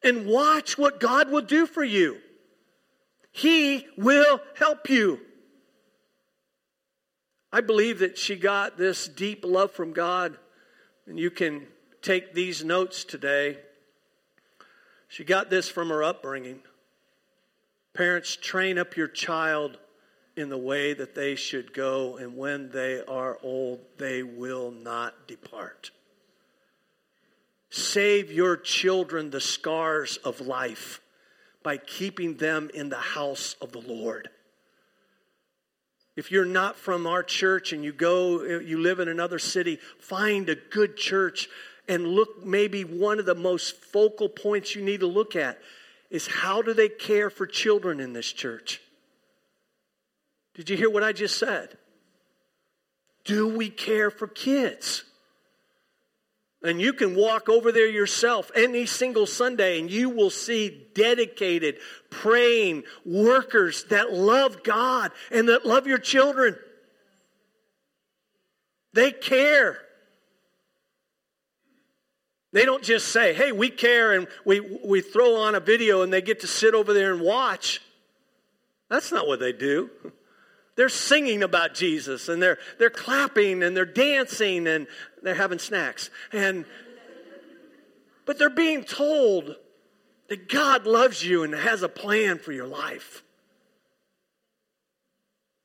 and 0.04 0.28
watch 0.28 0.78
what 0.78 1.00
God 1.00 1.32
will 1.32 1.42
do 1.42 1.66
for 1.66 1.84
you. 1.84 2.18
He 3.38 3.86
will 3.96 4.42
help 4.56 4.90
you. 4.90 5.20
I 7.54 7.62
believe 7.62 8.00
that 8.00 8.18
she 8.18 8.36
got 8.36 8.80
this 8.80 9.08
deep 9.08 9.46
love 9.46 9.72
from 9.72 9.94
God, 9.94 10.40
and 11.06 11.20
you 11.20 11.30
can 11.30 11.68
take 12.02 12.34
these 12.34 12.64
notes 12.64 13.04
today. 13.04 13.60
She 15.08 15.24
got 15.24 15.52
this 15.52 15.70
from 15.70 15.90
her 15.90 16.04
upbringing. 16.04 16.62
Parents, 17.94 18.36
train 18.36 18.80
up 18.80 18.98
your 18.98 19.08
child 19.08 19.78
in 20.36 20.50
the 20.50 20.58
way 20.58 20.96
that 20.96 21.14
they 21.14 21.36
should 21.36 21.76
go, 21.76 22.18
and 22.18 22.38
when 22.38 22.72
they 22.72 23.04
are 23.08 23.38
old, 23.44 23.82
they 24.00 24.24
will 24.24 24.72
not 24.72 25.28
depart. 25.28 25.92
Save 27.70 28.32
your 28.32 28.58
children 28.58 29.30
the 29.30 29.40
scars 29.40 30.18
of 30.18 30.42
life 30.42 31.02
by 31.64 31.78
keeping 31.78 32.38
them 32.38 32.70
in 32.74 32.90
the 32.90 32.96
house 32.96 33.56
of 33.62 33.72
the 33.72 33.82
Lord. 33.82 34.30
If 36.16 36.32
you're 36.32 36.46
not 36.46 36.76
from 36.76 37.06
our 37.06 37.22
church 37.22 37.74
and 37.74 37.84
you 37.84 37.94
go, 37.94 38.42
you 38.44 38.80
live 38.80 39.00
in 39.00 39.08
another 39.08 39.38
city, 39.38 39.80
find 40.00 40.50
a 40.50 40.56
good 40.56 40.98
church 40.98 41.48
and 41.88 42.08
look. 42.08 42.44
Maybe 42.44 42.84
one 42.84 43.20
of 43.20 43.26
the 43.26 43.36
most 43.36 43.76
focal 43.76 44.28
points 44.28 44.76
you 44.76 44.82
need 44.82 45.02
to 45.02 45.08
look 45.08 45.36
at 45.36 45.60
is 46.10 46.26
how 46.26 46.62
do 46.62 46.74
they 46.74 46.90
care 46.90 47.30
for 47.30 47.46
children 47.46 48.00
in 48.00 48.14
this 48.14 48.32
church? 48.32 48.82
Did 50.56 50.72
you 50.72 50.78
hear 50.78 50.90
what 50.90 51.04
I 51.04 51.12
just 51.12 51.38
said? 51.38 51.78
Do 53.24 53.48
we 53.48 53.70
care 53.70 54.10
for 54.10 54.26
kids? 54.26 55.04
And 56.64 56.82
you 56.82 56.94
can 56.94 57.16
walk 57.16 57.50
over 57.50 57.72
there 57.72 57.88
yourself 57.88 58.52
any 58.56 58.88
single 58.88 59.28
Sunday 59.28 59.80
and 59.80 59.92
you 59.92 60.10
will 60.10 60.32
see 60.32 60.88
dedicated, 60.96 61.78
praying 62.10 62.84
workers 63.06 63.84
that 63.86 64.12
love 64.12 64.64
God 64.64 65.12
and 65.32 65.50
that 65.50 65.66
love 65.66 65.86
your 65.86 66.00
children. 66.00 66.58
They 68.94 69.12
care. 69.12 69.78
They 72.54 72.66
don't 72.66 72.84
just 72.84 73.10
say, 73.10 73.34
hey, 73.34 73.52
we 73.52 73.70
care, 73.70 74.14
and 74.14 74.28
we, 74.44 74.62
we 74.84 75.02
throw 75.02 75.36
on 75.36 75.54
a 75.54 75.60
video 75.60 76.02
and 76.02 76.12
they 76.12 76.22
get 76.22 76.40
to 76.40 76.48
sit 76.48 76.74
over 76.74 76.94
there 76.94 77.14
and 77.14 77.22
watch. 77.22 77.82
That's 78.90 79.12
not 79.12 79.28
what 79.28 79.40
they 79.40 79.52
do. 79.52 79.92
They're 80.76 80.90
singing 80.90 81.42
about 81.42 81.74
Jesus 81.74 82.30
and 82.30 82.40
they're, 82.40 82.60
they're 82.78 82.92
clapping 82.92 83.64
and 83.64 83.76
they're 83.76 83.84
dancing 83.84 84.68
and 84.68 84.86
they're 85.22 85.36
having 85.36 85.60
snacks. 85.60 86.10
And, 86.32 86.66
but 88.26 88.38
they're 88.38 88.50
being 88.50 88.84
told 88.84 89.56
that 90.30 90.50
God 90.50 90.86
loves 90.86 91.24
you 91.26 91.44
and 91.44 91.54
has 91.54 91.84
a 91.84 91.90
plan 91.90 92.40
for 92.40 92.52
your 92.52 92.68
life. 92.68 93.24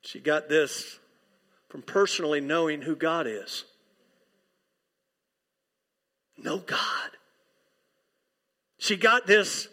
She 0.02 0.21
got 0.21 0.49
this 0.49 0.99
from 1.68 1.82
personally 1.82 2.40
knowing 2.40 2.82
who 2.82 2.97
God 2.97 3.26
is. 3.26 3.64
Know 6.37 6.59
God. 6.59 7.11
She 8.78 8.97
got 8.97 9.26
this 9.26 9.68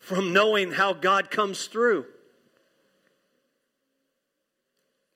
from 0.00 0.32
knowing 0.32 0.72
how 0.72 0.92
God 0.92 1.30
comes 1.30 1.66
through. 1.66 2.06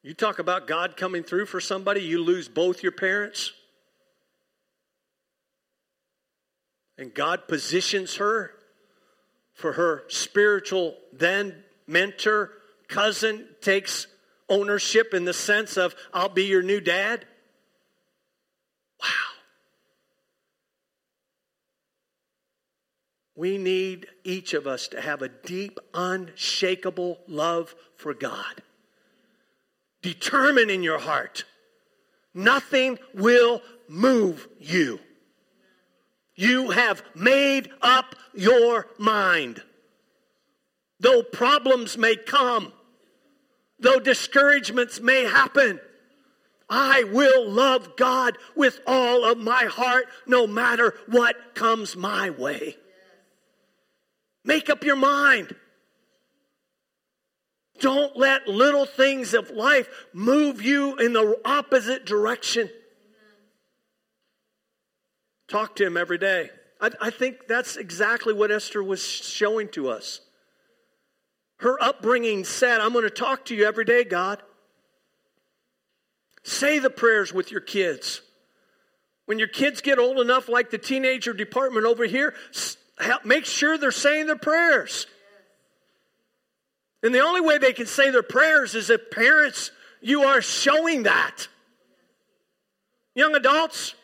You 0.03 0.15
talk 0.15 0.39
about 0.39 0.67
God 0.67 0.97
coming 0.97 1.23
through 1.23 1.47
for 1.47 1.61
somebody, 1.61 2.01
you 2.01 2.23
lose 2.23 2.49
both 2.49 2.83
your 2.83 2.93
parents. 2.93 3.53
And 6.97 7.13
God 7.13 7.49
positions 7.49 8.17
her 8.17 8.53
for 9.55 9.73
her 9.73 10.05
spiritual 10.09 10.97
then 11.13 11.65
mentor, 11.87 12.51
cousin, 12.89 13.47
takes 13.61 14.07
ownership 14.49 15.13
in 15.13 15.25
the 15.25 15.35
sense 15.35 15.77
of, 15.77 15.95
I'll 16.13 16.29
be 16.29 16.45
your 16.45 16.63
new 16.63 16.81
dad. 16.81 17.27
Wow. 19.03 19.09
We 23.37 23.59
need 23.59 24.07
each 24.25 24.55
of 24.55 24.67
us 24.67 24.89
to 24.89 25.01
have 25.01 25.23
a 25.23 25.29
deep, 25.29 25.79
unshakable 25.95 27.21
love 27.27 27.75
for 27.97 28.13
God. 28.15 28.63
Determine 30.03 30.71
in 30.71 30.83
your 30.83 30.99
heart. 30.99 31.45
Nothing 32.33 32.99
will 33.15 33.63
move 33.89 34.49
you. 34.59 35.01
You 36.35 36.71
have 36.71 37.03
made 37.15 37.71
up 37.83 38.15
your 38.35 38.87
mind. 38.99 39.63
Though 41.01 41.23
problems 41.23 41.99
may 41.99 42.17
come, 42.17 42.73
though 43.79 43.99
discouragements 43.99 45.01
may 45.01 45.25
happen, 45.25 45.81
I 46.69 47.05
will 47.05 47.51
love 47.51 47.97
God 47.97 48.39
with 48.55 48.81
all 48.87 49.25
of 49.25 49.39
my 49.39 49.65
heart 49.65 50.07
no 50.27 50.47
matter 50.47 50.95
what 51.09 51.55
comes 51.55 51.97
my 51.97 52.31
way. 52.31 52.77
Make 54.45 54.71
up 54.71 54.85
your 54.85 54.97
mind. 54.97 55.55
Don't 57.81 58.17
let 58.17 58.47
little 58.47 58.87
things 58.87 59.35
of 59.35 59.51
life 59.51 59.89
move 60.13 60.63
you 60.63 60.97
in 60.97 61.13
the 61.13 61.41
opposite 61.45 62.05
direction. 62.05 62.71
Talk 65.49 65.77
to 65.77 65.87
him 65.87 65.97
every 65.97 66.19
day. 66.19 66.51
I, 66.81 66.91
I, 67.01 67.11
think 67.11 67.49
that's 67.49 67.77
exactly 67.77 68.33
what 68.33 68.51
Esther 68.51 68.83
was 68.83 69.05
showing 69.05 69.69
to 69.71 69.89
us. 69.89 70.21
Her 71.59 71.83
upbringing 71.83 72.45
said, 72.45 72.81
I'm 72.81 72.93
going 72.93 73.05
to 73.05 73.11
talk 73.11 73.47
to 73.47 73.55
you 73.55 73.67
every 73.67 73.85
day, 73.85 74.05
God. 74.05 74.43
Say 76.43 76.79
the 76.79 76.89
prayers 76.89 77.35
with 77.35 77.51
your 77.51 77.61
kids. 77.61 78.23
When 79.27 79.39
your 79.39 79.49
kids 79.49 79.81
get 79.81 79.99
old 79.99 80.19
enough, 80.19 80.49
like 80.49 80.71
the 80.71 80.79
teenager 80.79 81.33
department 81.33 81.87
over 81.87 82.05
here, 82.05 82.35
make 83.25 83.45
sure 83.45 83.77
they're 83.77 83.91
saying 83.91 84.27
their 84.27 84.37
prayers. 84.37 85.07
And 87.03 87.15
the 87.15 87.21
only 87.21 87.41
way 87.41 87.59
they 87.59 87.73
can 87.73 87.87
say 87.87 88.11
their 88.11 88.23
prayers 88.23 88.75
is 88.75 88.91
if 88.91 89.11
parents, 89.11 89.71
you 90.01 90.25
are 90.25 90.43
showing 90.43 91.05
that. 91.05 91.49
Young 93.15 93.35
adults, 93.35 93.95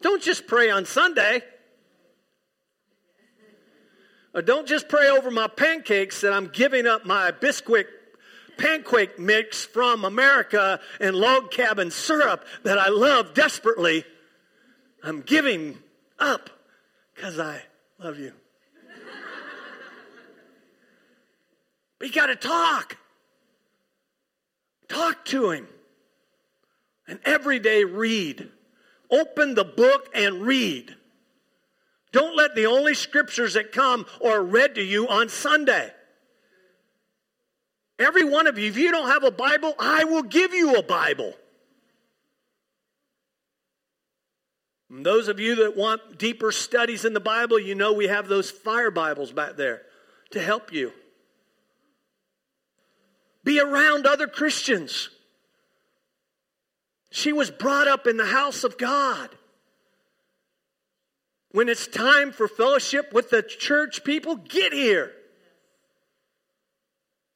don't 0.00 0.22
just 0.22 0.46
pray 0.46 0.70
on 0.70 0.84
Sunday. 0.84 1.42
Or 4.34 4.42
don't 4.42 4.68
just 4.68 4.88
pray 4.88 5.08
over 5.08 5.30
my 5.30 5.48
pancakes 5.48 6.20
that 6.20 6.32
I'm 6.32 6.48
giving 6.48 6.86
up 6.86 7.04
my 7.06 7.32
Bisquick 7.32 7.86
pancake 8.58 9.18
mix 9.18 9.64
from 9.64 10.04
America 10.04 10.80
and 11.00 11.16
log 11.16 11.50
cabin 11.50 11.90
syrup 11.90 12.44
that 12.64 12.78
I 12.78 12.88
love 12.88 13.32
desperately. 13.32 14.04
I'm 15.02 15.22
giving 15.22 15.78
up 16.18 16.50
because 17.14 17.38
I 17.38 17.62
love 17.98 18.18
you. 18.18 18.32
But 21.98 22.08
you 22.08 22.14
got 22.14 22.26
to 22.26 22.36
talk. 22.36 22.96
Talk 24.88 25.24
to 25.26 25.50
him. 25.50 25.66
And 27.06 27.20
every 27.24 27.58
day 27.58 27.84
read. 27.84 28.50
Open 29.10 29.54
the 29.54 29.64
book 29.64 30.08
and 30.14 30.42
read. 30.42 30.94
Don't 32.12 32.36
let 32.36 32.54
the 32.54 32.66
only 32.66 32.94
scriptures 32.94 33.54
that 33.54 33.72
come 33.72 34.06
are 34.24 34.42
read 34.42 34.74
to 34.76 34.82
you 34.82 35.08
on 35.08 35.28
Sunday. 35.28 35.90
Every 37.98 38.24
one 38.24 38.46
of 38.46 38.58
you, 38.58 38.68
if 38.68 38.76
you 38.76 38.90
don't 38.90 39.08
have 39.08 39.24
a 39.24 39.30
Bible, 39.30 39.74
I 39.78 40.04
will 40.04 40.22
give 40.22 40.54
you 40.54 40.76
a 40.76 40.82
Bible. 40.82 41.34
And 44.90 45.04
those 45.04 45.28
of 45.28 45.40
you 45.40 45.56
that 45.56 45.76
want 45.76 46.18
deeper 46.18 46.52
studies 46.52 47.04
in 47.04 47.12
the 47.12 47.20
Bible, 47.20 47.58
you 47.58 47.74
know 47.74 47.92
we 47.92 48.06
have 48.06 48.28
those 48.28 48.50
fire 48.50 48.90
Bibles 48.90 49.32
back 49.32 49.56
there 49.56 49.82
to 50.30 50.40
help 50.40 50.72
you. 50.72 50.92
Be 53.48 53.60
around 53.60 54.06
other 54.06 54.26
Christians. 54.26 55.08
She 57.10 57.32
was 57.32 57.50
brought 57.50 57.88
up 57.88 58.06
in 58.06 58.18
the 58.18 58.26
house 58.26 58.62
of 58.62 58.76
God. 58.76 59.30
When 61.52 61.70
it's 61.70 61.86
time 61.86 62.30
for 62.30 62.46
fellowship 62.46 63.10
with 63.10 63.30
the 63.30 63.42
church 63.42 64.04
people, 64.04 64.36
get 64.36 64.74
here. 64.74 65.12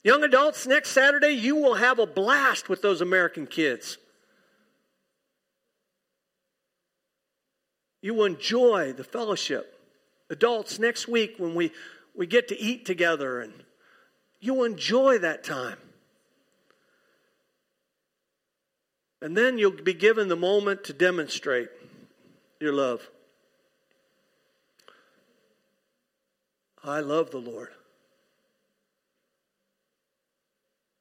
Young 0.04 0.22
adults, 0.22 0.66
next 0.66 0.90
Saturday, 0.90 1.30
you 1.30 1.56
will 1.56 1.76
have 1.76 1.98
a 1.98 2.06
blast 2.06 2.68
with 2.68 2.82
those 2.82 3.00
American 3.00 3.46
kids. 3.46 3.96
You 8.02 8.12
will 8.12 8.26
enjoy 8.26 8.92
the 8.92 9.04
fellowship. 9.04 9.80
Adults, 10.28 10.78
next 10.78 11.08
week 11.08 11.36
when 11.38 11.54
we, 11.54 11.72
we 12.14 12.26
get 12.26 12.48
to 12.48 12.60
eat 12.60 12.84
together, 12.84 13.40
and 13.40 13.54
you 14.40 14.52
will 14.52 14.64
enjoy 14.64 15.16
that 15.16 15.42
time. 15.42 15.78
And 19.22 19.36
then 19.36 19.56
you'll 19.56 19.70
be 19.70 19.94
given 19.94 20.26
the 20.26 20.34
moment 20.34 20.82
to 20.84 20.92
demonstrate 20.92 21.68
your 22.58 22.72
love. 22.72 23.08
I 26.82 26.98
love 26.98 27.30
the 27.30 27.38
Lord. 27.38 27.68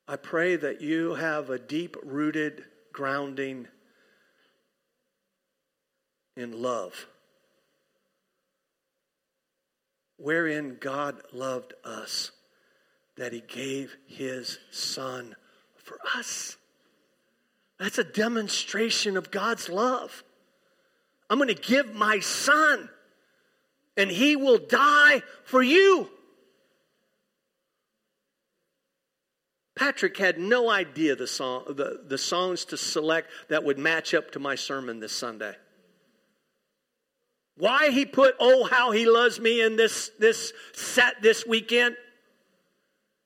I 0.07 0.17
pray 0.17 0.55
that 0.55 0.81
you 0.81 1.15
have 1.15 1.49
a 1.49 1.57
deep 1.57 1.97
rooted 2.03 2.63
grounding 2.93 3.67
in 6.37 6.61
love, 6.61 7.07
wherein 10.17 10.77
God 10.79 11.23
loved 11.33 11.73
us, 11.83 12.29
that 13.17 13.33
He 13.33 13.41
gave 13.41 13.97
His 14.05 14.59
Son 14.69 15.35
for 15.75 15.97
us. 16.15 16.57
That's 17.81 17.97
a 17.97 18.03
demonstration 18.03 19.17
of 19.17 19.31
God's 19.31 19.67
love. 19.67 20.23
I'm 21.31 21.39
going 21.39 21.47
to 21.47 21.55
give 21.55 21.95
my 21.95 22.19
Son, 22.19 22.87
and 23.97 24.11
He 24.11 24.35
will 24.35 24.59
die 24.59 25.23
for 25.45 25.63
you. 25.63 26.07
Patrick 29.75 30.15
had 30.15 30.37
no 30.37 30.69
idea 30.69 31.15
the, 31.15 31.25
song, 31.25 31.63
the, 31.69 32.03
the 32.07 32.19
songs 32.19 32.65
to 32.65 32.77
select 32.77 33.31
that 33.49 33.63
would 33.63 33.79
match 33.79 34.13
up 34.13 34.29
to 34.33 34.39
my 34.39 34.53
sermon 34.53 34.99
this 34.99 35.11
Sunday. 35.11 35.55
Why 37.57 37.89
he 37.89 38.05
put 38.05 38.35
Oh 38.39 38.65
How 38.65 38.91
He 38.91 39.07
Loves 39.07 39.39
Me 39.39 39.59
in 39.59 39.75
this, 39.75 40.11
this 40.19 40.53
set 40.73 41.23
this 41.23 41.47
weekend? 41.47 41.95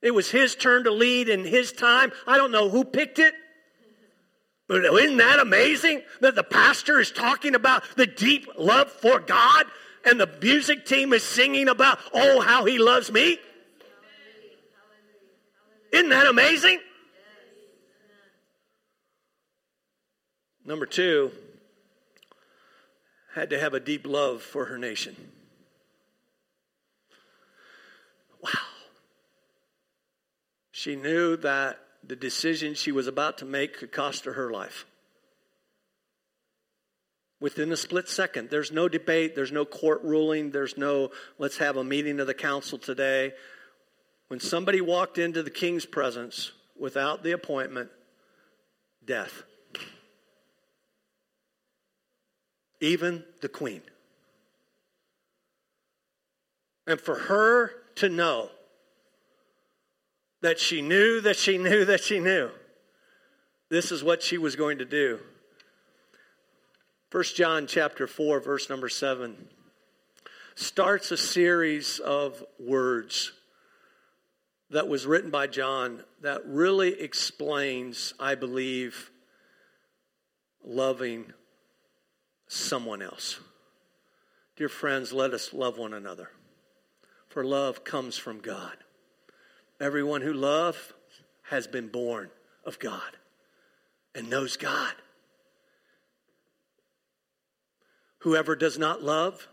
It 0.00 0.14
was 0.14 0.30
his 0.30 0.54
turn 0.54 0.84
to 0.84 0.92
lead 0.92 1.28
in 1.28 1.44
his 1.44 1.72
time. 1.72 2.10
I 2.26 2.38
don't 2.38 2.52
know 2.52 2.70
who 2.70 2.84
picked 2.84 3.18
it. 3.18 3.34
But 4.68 4.84
isn't 4.84 5.18
that 5.18 5.38
amazing 5.38 6.02
that 6.20 6.34
the 6.34 6.42
pastor 6.42 6.98
is 6.98 7.12
talking 7.12 7.54
about 7.54 7.84
the 7.96 8.06
deep 8.06 8.48
love 8.58 8.90
for 8.90 9.20
God 9.20 9.66
and 10.04 10.18
the 10.18 10.28
music 10.42 10.86
team 10.86 11.12
is 11.12 11.22
singing 11.22 11.68
about, 11.68 11.98
oh, 12.12 12.40
how 12.40 12.64
he 12.64 12.78
loves 12.78 13.12
me? 13.12 13.38
Isn't 15.92 16.10
that 16.10 16.26
amazing? 16.26 16.80
Number 20.64 20.84
two, 20.84 21.30
had 23.34 23.50
to 23.50 23.58
have 23.60 23.72
a 23.72 23.80
deep 23.80 24.04
love 24.04 24.42
for 24.42 24.64
her 24.64 24.78
nation. 24.78 25.14
Wow. 28.42 28.50
She 30.72 30.96
knew 30.96 31.36
that 31.36 31.85
the 32.06 32.16
decision 32.16 32.74
she 32.74 32.92
was 32.92 33.06
about 33.06 33.38
to 33.38 33.44
make 33.44 33.78
could 33.78 33.92
cost 33.92 34.24
her 34.24 34.32
her 34.34 34.50
life. 34.50 34.86
Within 37.38 37.70
a 37.70 37.76
split 37.76 38.08
second, 38.08 38.48
there's 38.50 38.72
no 38.72 38.88
debate, 38.88 39.34
there's 39.34 39.52
no 39.52 39.64
court 39.64 40.02
ruling, 40.02 40.50
there's 40.50 40.78
no 40.78 41.10
let's 41.38 41.58
have 41.58 41.76
a 41.76 41.84
meeting 41.84 42.18
of 42.18 42.26
the 42.26 42.34
council 42.34 42.78
today. 42.78 43.32
When 44.28 44.40
somebody 44.40 44.80
walked 44.80 45.18
into 45.18 45.42
the 45.42 45.50
king's 45.50 45.86
presence 45.86 46.52
without 46.78 47.22
the 47.22 47.32
appointment, 47.32 47.90
death. 49.04 49.44
even 52.80 53.24
the 53.40 53.48
queen. 53.48 53.82
And 56.86 57.00
for 57.00 57.16
her 57.16 57.72
to 57.96 58.08
know 58.08 58.50
that 60.46 60.60
she 60.60 60.80
knew 60.80 61.20
that 61.20 61.36
she 61.36 61.58
knew 61.58 61.84
that 61.84 62.00
she 62.00 62.20
knew 62.20 62.48
this 63.68 63.90
is 63.90 64.04
what 64.04 64.22
she 64.22 64.38
was 64.38 64.54
going 64.54 64.78
to 64.78 64.84
do. 64.84 65.18
1 67.10 67.24
John 67.34 67.66
chapter 67.66 68.06
4 68.06 68.38
verse 68.38 68.70
number 68.70 68.88
7 68.88 69.48
starts 70.54 71.10
a 71.10 71.16
series 71.16 71.98
of 71.98 72.44
words 72.60 73.32
that 74.70 74.86
was 74.86 75.04
written 75.04 75.32
by 75.32 75.48
John 75.48 76.04
that 76.22 76.42
really 76.46 77.00
explains, 77.00 78.14
I 78.20 78.36
believe, 78.36 79.10
loving 80.64 81.32
someone 82.46 83.02
else. 83.02 83.40
Dear 84.54 84.68
friends, 84.68 85.12
let 85.12 85.32
us 85.32 85.52
love 85.52 85.76
one 85.76 85.92
another, 85.92 86.30
for 87.26 87.44
love 87.44 87.82
comes 87.82 88.16
from 88.16 88.38
God. 88.38 88.76
Everyone 89.80 90.22
who 90.22 90.32
loves 90.32 90.78
has 91.42 91.66
been 91.66 91.88
born 91.88 92.30
of 92.64 92.78
God 92.78 93.16
and 94.14 94.30
knows 94.30 94.56
God. 94.56 94.94
Whoever 98.20 98.56
does 98.56 98.78
not 98.78 99.02
love 99.02 99.46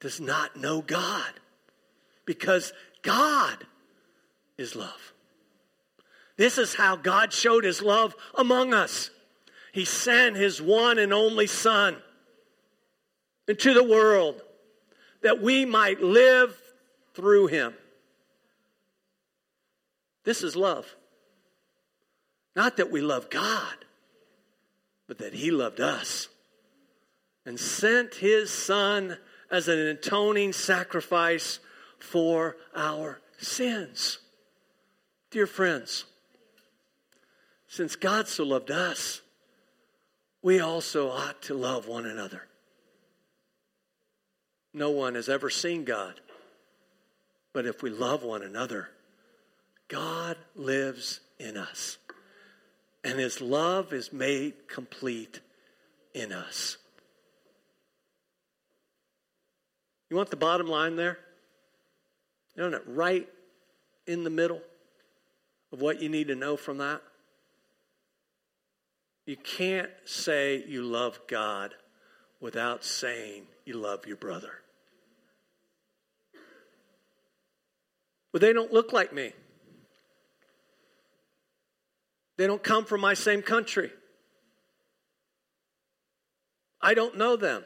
does 0.00 0.20
not 0.20 0.56
know 0.56 0.82
God 0.82 1.32
because 2.26 2.72
God 3.02 3.66
is 4.58 4.76
love. 4.76 5.12
This 6.36 6.58
is 6.58 6.74
how 6.74 6.96
God 6.96 7.32
showed 7.32 7.64
his 7.64 7.80
love 7.80 8.14
among 8.34 8.74
us. 8.74 9.10
He 9.72 9.84
sent 9.84 10.36
his 10.36 10.60
one 10.60 10.98
and 10.98 11.12
only 11.12 11.46
Son 11.46 11.96
into 13.48 13.74
the 13.74 13.84
world 13.84 14.40
that 15.22 15.40
we 15.40 15.64
might 15.64 16.00
live 16.00 16.56
through 17.14 17.48
him. 17.48 17.74
This 20.24 20.42
is 20.42 20.56
love. 20.56 20.96
Not 22.56 22.76
that 22.78 22.90
we 22.90 23.00
love 23.00 23.30
God, 23.30 23.84
but 25.06 25.18
that 25.18 25.34
he 25.34 25.50
loved 25.50 25.80
us 25.80 26.28
and 27.44 27.60
sent 27.60 28.14
his 28.16 28.50
Son 28.50 29.18
as 29.50 29.68
an 29.68 29.78
atoning 29.78 30.52
sacrifice 30.52 31.58
for 31.98 32.56
our 32.74 33.20
sins. 33.38 34.18
Dear 35.30 35.46
friends, 35.46 36.04
since 37.68 37.96
God 37.96 38.28
so 38.28 38.44
loved 38.44 38.70
us, 38.70 39.20
we 40.42 40.60
also 40.60 41.10
ought 41.10 41.42
to 41.42 41.54
love 41.54 41.88
one 41.88 42.06
another. 42.06 42.46
No 44.72 44.90
one 44.90 45.14
has 45.14 45.28
ever 45.28 45.50
seen 45.50 45.84
God, 45.84 46.20
but 47.52 47.66
if 47.66 47.82
we 47.82 47.90
love 47.90 48.22
one 48.22 48.42
another, 48.42 48.90
God 49.88 50.36
lives 50.54 51.20
in 51.38 51.56
us. 51.56 51.98
And 53.02 53.18
his 53.18 53.40
love 53.40 53.92
is 53.92 54.12
made 54.12 54.66
complete 54.66 55.40
in 56.14 56.32
us. 56.32 56.78
You 60.08 60.16
want 60.16 60.30
the 60.30 60.36
bottom 60.36 60.68
line 60.68 60.96
there? 60.96 61.18
You 62.56 62.70
know, 62.70 62.80
right 62.86 63.28
in 64.06 64.24
the 64.24 64.30
middle 64.30 64.60
of 65.72 65.80
what 65.80 66.00
you 66.00 66.08
need 66.08 66.28
to 66.28 66.34
know 66.34 66.56
from 66.56 66.78
that? 66.78 67.02
You 69.26 69.36
can't 69.36 69.90
say 70.04 70.64
you 70.66 70.82
love 70.82 71.18
God 71.26 71.74
without 72.40 72.84
saying 72.84 73.44
you 73.64 73.74
love 73.74 74.06
your 74.06 74.16
brother. 74.16 74.52
But 78.32 78.40
they 78.40 78.52
don't 78.52 78.72
look 78.72 78.92
like 78.92 79.12
me. 79.12 79.32
They 82.36 82.46
don't 82.46 82.62
come 82.62 82.84
from 82.84 83.00
my 83.00 83.14
same 83.14 83.42
country. 83.42 83.90
I 86.80 86.94
don't 86.94 87.16
know 87.16 87.36
them. 87.36 87.64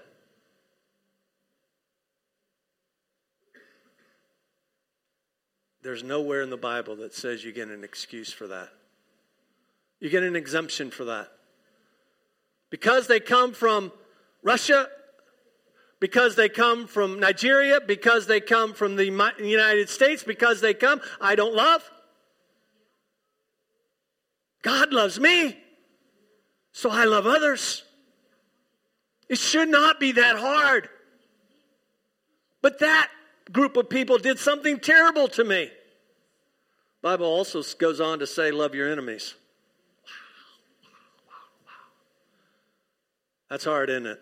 There's 5.83 6.02
nowhere 6.02 6.42
in 6.42 6.50
the 6.50 6.57
Bible 6.57 6.96
that 6.96 7.14
says 7.14 7.44
you 7.44 7.52
get 7.52 7.68
an 7.68 7.83
excuse 7.83 8.33
for 8.33 8.46
that. 8.48 8.68
You 10.00 10.11
get 10.11 10.22
an 10.22 10.37
exemption 10.37 10.90
for 10.90 11.04
that. 11.07 11.28
Because 12.70 13.07
they 13.07 13.20
come 13.20 13.52
from 13.52 13.90
Russia, 14.42 14.88
because 16.00 16.37
they 16.37 16.48
come 16.48 16.87
from 16.87 17.18
Nigeria, 17.18 17.81
because 17.81 18.26
they 18.26 18.40
come 18.40 18.74
from 18.74 18.96
the 18.96 19.04
United 19.04 19.88
States, 19.88 20.22
because 20.22 20.61
they 20.61 20.74
come, 20.74 21.00
I 21.20 21.35
don't 21.35 21.54
love. 21.54 21.90
God 24.62 24.92
loves 24.92 25.21
me, 25.21 25.57
so 26.73 26.90
I 26.90 27.05
love 27.05 27.27
others. 27.27 27.85
It 29.29 29.38
should 29.38 29.68
not 29.68 30.01
be 30.01 30.12
that 30.12 30.37
hard. 30.37 30.88
But 32.61 32.81
that 32.81 33.09
group 33.53 33.77
of 33.77 33.88
people 33.88 34.18
did 34.18 34.38
something 34.38 34.81
terrible 34.81 35.29
to 35.29 35.44
me. 35.44 35.71
Bible 37.03 37.27
also 37.27 37.62
goes 37.79 38.01
on 38.01 38.18
to 38.18 38.27
say, 38.27 38.51
love 38.51 38.75
your 38.75 38.90
enemies. 38.90 39.35
That's 43.49 43.64
hard, 43.64 43.88
isn't 43.90 44.07
it? 44.07 44.21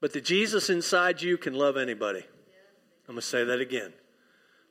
But 0.00 0.12
the 0.12 0.20
Jesus 0.20 0.70
inside 0.70 1.22
you 1.22 1.38
can 1.38 1.54
love 1.54 1.76
anybody. 1.76 2.20
I'm 3.08 3.14
going 3.14 3.20
to 3.20 3.26
say 3.26 3.44
that 3.44 3.60
again. 3.60 3.92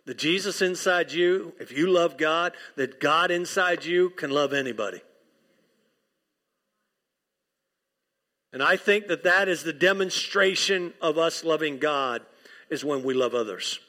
The 0.10 0.16
Jesus 0.16 0.64
inside 0.64 1.12
you, 1.12 1.54
if 1.60 1.72
you 1.72 1.86
love 1.86 2.18
God, 2.18 2.54
that 2.78 3.00
God 3.00 3.30
inside 3.30 3.86
you 3.86 4.10
can 4.10 4.32
love 4.32 4.54
anybody. 4.54 5.02
And 8.52 8.64
I 8.64 8.76
think 8.76 9.06
that 9.06 9.22
that 9.26 9.48
is 9.48 9.62
the 9.62 9.72
demonstration 9.72 10.96
of 11.00 11.20
us 11.20 11.44
loving 11.44 11.78
God 11.78 12.24
is 12.72 12.84
when 12.84 13.04
we 13.04 13.14
love 13.14 13.36
others. 13.36 13.80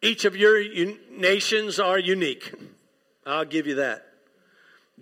Each 0.00 0.24
of 0.24 0.34
your 0.34 0.56
un- 0.56 0.98
nations 1.10 1.78
are 1.78 1.98
unique. 1.98 2.50
I'll 3.26 3.44
give 3.44 3.66
you 3.66 3.74
that. 3.74 4.06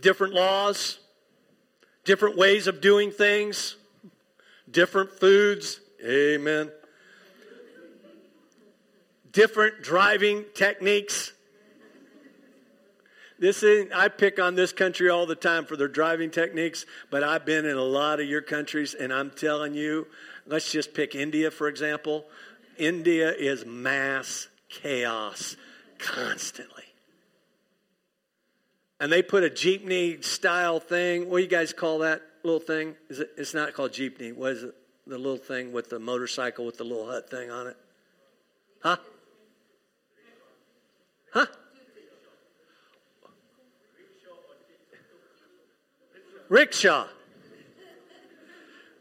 Different 0.00 0.34
laws, 0.34 0.98
different 2.04 2.36
ways 2.36 2.66
of 2.66 2.80
doing 2.80 3.12
things, 3.12 3.76
different 4.68 5.12
foods. 5.20 5.78
Amen. 6.04 6.72
Different 9.36 9.82
driving 9.82 10.46
techniques. 10.54 11.34
This 13.38 13.62
is, 13.62 13.92
I 13.94 14.08
pick 14.08 14.40
on 14.40 14.54
this 14.54 14.72
country 14.72 15.10
all 15.10 15.26
the 15.26 15.34
time 15.34 15.66
for 15.66 15.76
their 15.76 15.88
driving 15.88 16.30
techniques, 16.30 16.86
but 17.10 17.22
I've 17.22 17.44
been 17.44 17.66
in 17.66 17.76
a 17.76 17.82
lot 17.82 18.18
of 18.18 18.26
your 18.26 18.40
countries, 18.40 18.94
and 18.94 19.12
I'm 19.12 19.30
telling 19.30 19.74
you, 19.74 20.06
let's 20.46 20.72
just 20.72 20.94
pick 20.94 21.14
India, 21.14 21.50
for 21.50 21.68
example. 21.68 22.24
India 22.78 23.30
is 23.30 23.66
mass 23.66 24.48
chaos 24.70 25.56
constantly. 25.98 26.84
And 28.98 29.12
they 29.12 29.20
put 29.20 29.44
a 29.44 29.50
jeepney 29.50 30.24
style 30.24 30.80
thing. 30.80 31.28
What 31.28 31.36
do 31.36 31.42
you 31.42 31.50
guys 31.50 31.74
call 31.74 31.98
that 31.98 32.22
little 32.42 32.58
thing? 32.58 32.94
Is 33.10 33.20
it, 33.20 33.32
it's 33.36 33.52
not 33.52 33.74
called 33.74 33.92
jeepney. 33.92 34.34
What 34.34 34.52
is 34.52 34.62
it? 34.62 34.74
The 35.06 35.18
little 35.18 35.36
thing 35.36 35.74
with 35.74 35.90
the 35.90 35.98
motorcycle 35.98 36.64
with 36.64 36.78
the 36.78 36.84
little 36.84 37.06
hut 37.06 37.28
thing 37.28 37.50
on 37.50 37.66
it? 37.66 37.76
Huh? 38.82 38.96
Huh? 41.36 41.44
Rickshaw. 46.48 47.06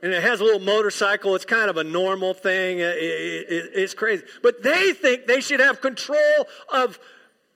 And 0.03 0.11
it 0.11 0.21
has 0.21 0.41
a 0.41 0.43
little 0.43 0.59
motorcycle. 0.59 1.33
It's 1.35 1.45
kind 1.45 1.69
of 1.69 1.77
a 1.77 1.83
normal 1.85 2.33
thing. 2.33 2.79
It, 2.79 2.97
it, 2.97 3.49
it, 3.49 3.71
it's 3.75 3.93
crazy. 3.93 4.25
But 4.43 4.61
they 4.61 4.91
think 4.91 5.27
they 5.27 5.39
should 5.39 5.61
have 5.61 5.79
control 5.79 6.19
of 6.73 6.99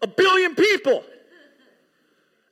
a 0.02 0.08
billion 0.08 0.56
people 0.56 1.04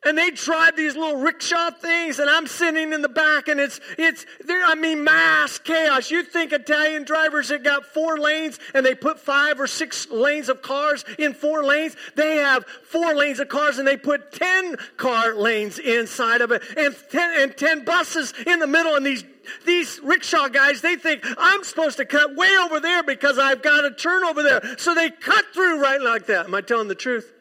and 0.05 0.17
they 0.17 0.29
drive 0.31 0.75
these 0.75 0.95
little 0.95 1.17
rickshaw 1.17 1.71
things 1.71 2.19
and 2.19 2.29
i'm 2.29 2.47
sitting 2.47 2.93
in 2.93 3.01
the 3.01 3.09
back 3.09 3.47
and 3.47 3.59
it's 3.59 3.79
it's 3.97 4.25
there 4.45 4.63
i 4.65 4.75
mean 4.75 5.03
mass 5.03 5.57
chaos 5.59 6.11
you 6.11 6.23
think 6.23 6.51
italian 6.51 7.03
drivers 7.03 7.49
have 7.49 7.63
got 7.63 7.85
four 7.85 8.17
lanes 8.17 8.59
and 8.73 8.85
they 8.85 8.95
put 8.95 9.19
five 9.19 9.59
or 9.59 9.67
six 9.67 10.07
lanes 10.09 10.49
of 10.49 10.61
cars 10.61 11.03
in 11.17 11.33
four 11.33 11.63
lanes 11.63 11.95
they 12.15 12.37
have 12.37 12.65
four 12.65 13.15
lanes 13.15 13.39
of 13.39 13.49
cars 13.49 13.77
and 13.79 13.87
they 13.87 13.97
put 13.97 14.31
10 14.31 14.75
car 14.97 15.35
lanes 15.35 15.79
inside 15.79 16.41
of 16.41 16.51
it 16.51 16.61
and 16.77 16.95
10 17.09 17.41
and 17.41 17.57
10 17.57 17.85
buses 17.85 18.33
in 18.45 18.59
the 18.59 18.67
middle 18.67 18.95
and 18.95 19.05
these 19.05 19.23
these 19.65 20.01
rickshaw 20.03 20.49
guys, 20.49 20.81
they 20.81 20.97
think 20.97 21.23
I'm 21.37 21.63
supposed 21.63 21.95
to 21.97 22.05
cut 22.05 22.35
way 22.35 22.53
over 22.63 22.81
there 22.81 23.01
because 23.01 23.39
I've 23.39 23.61
got 23.61 23.81
to 23.83 23.91
turn 23.91 24.25
over 24.25 24.43
there. 24.43 24.77
So 24.77 24.93
they 24.93 25.09
cut 25.09 25.45
through 25.53 25.81
right 25.81 26.01
like 26.01 26.25
that. 26.27 26.47
Am 26.47 26.53
I 26.53 26.59
telling 26.59 26.89
the 26.89 26.95
truth? 26.95 27.31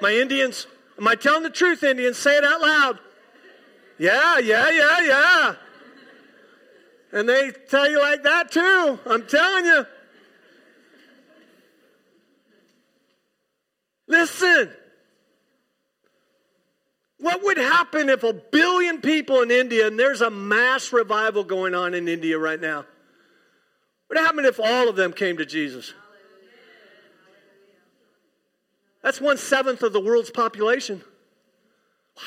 My 0.00 0.12
Indians, 0.12 0.68
Am 0.98 1.06
I 1.06 1.14
telling 1.14 1.44
the 1.44 1.50
truth, 1.50 1.82
Indians? 1.84 2.18
Say 2.18 2.36
it 2.36 2.44
out 2.44 2.60
loud. 2.60 2.98
Yeah, 3.98 4.38
yeah, 4.38 4.70
yeah, 4.70 5.00
yeah. 5.00 5.54
And 7.12 7.28
they 7.28 7.52
tell 7.68 7.88
you 7.88 8.00
like 8.00 8.22
that 8.24 8.50
too. 8.50 8.98
I'm 9.06 9.26
telling 9.26 9.64
you. 9.64 9.86
Listen. 14.08 14.70
What 17.20 17.42
would 17.42 17.58
happen 17.58 18.08
if 18.08 18.22
a 18.22 18.32
billion 18.32 19.00
people 19.00 19.42
in 19.42 19.50
India, 19.50 19.88
and 19.88 19.98
there's 19.98 20.20
a 20.20 20.30
mass 20.30 20.92
revival 20.92 21.42
going 21.42 21.74
on 21.74 21.94
in 21.94 22.08
India 22.08 22.38
right 22.38 22.60
now? 22.60 22.84
What 24.06 24.16
would 24.16 24.18
happen 24.18 24.44
if 24.44 24.60
all 24.60 24.88
of 24.88 24.96
them 24.96 25.12
came 25.12 25.36
to 25.38 25.46
Jesus? 25.46 25.92
That's 29.02 29.20
one 29.20 29.38
seventh 29.38 29.82
of 29.82 29.92
the 29.92 30.00
world's 30.00 30.30
population. 30.30 31.02
Wow. 32.16 32.22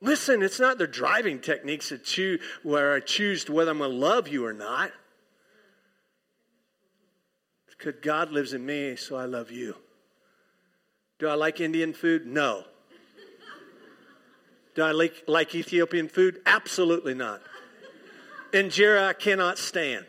Listen, 0.00 0.42
it's 0.42 0.60
not 0.60 0.78
their 0.78 0.86
driving 0.86 1.40
techniques 1.40 1.88
that 1.88 2.04
choose, 2.04 2.40
where 2.62 2.94
I 2.94 3.00
choose 3.00 3.48
whether 3.48 3.70
I'm 3.70 3.78
going 3.78 3.90
to 3.90 3.96
love 3.96 4.28
you 4.28 4.46
or 4.46 4.52
not. 4.52 4.92
Because 7.66 8.00
God 8.02 8.30
lives 8.30 8.52
in 8.54 8.64
me, 8.64 8.96
so 8.96 9.16
I 9.16 9.26
love 9.26 9.50
you. 9.50 9.76
Do 11.18 11.28
I 11.28 11.34
like 11.34 11.60
Indian 11.60 11.92
food? 11.92 12.26
No. 12.26 12.64
Do 14.74 14.82
I 14.82 14.92
like, 14.92 15.24
like 15.26 15.54
Ethiopian 15.54 16.08
food? 16.08 16.40
Absolutely 16.46 17.14
not. 17.14 17.40
Injera 18.52 19.08
I 19.08 19.12
cannot 19.12 19.58
stand. 19.58 20.06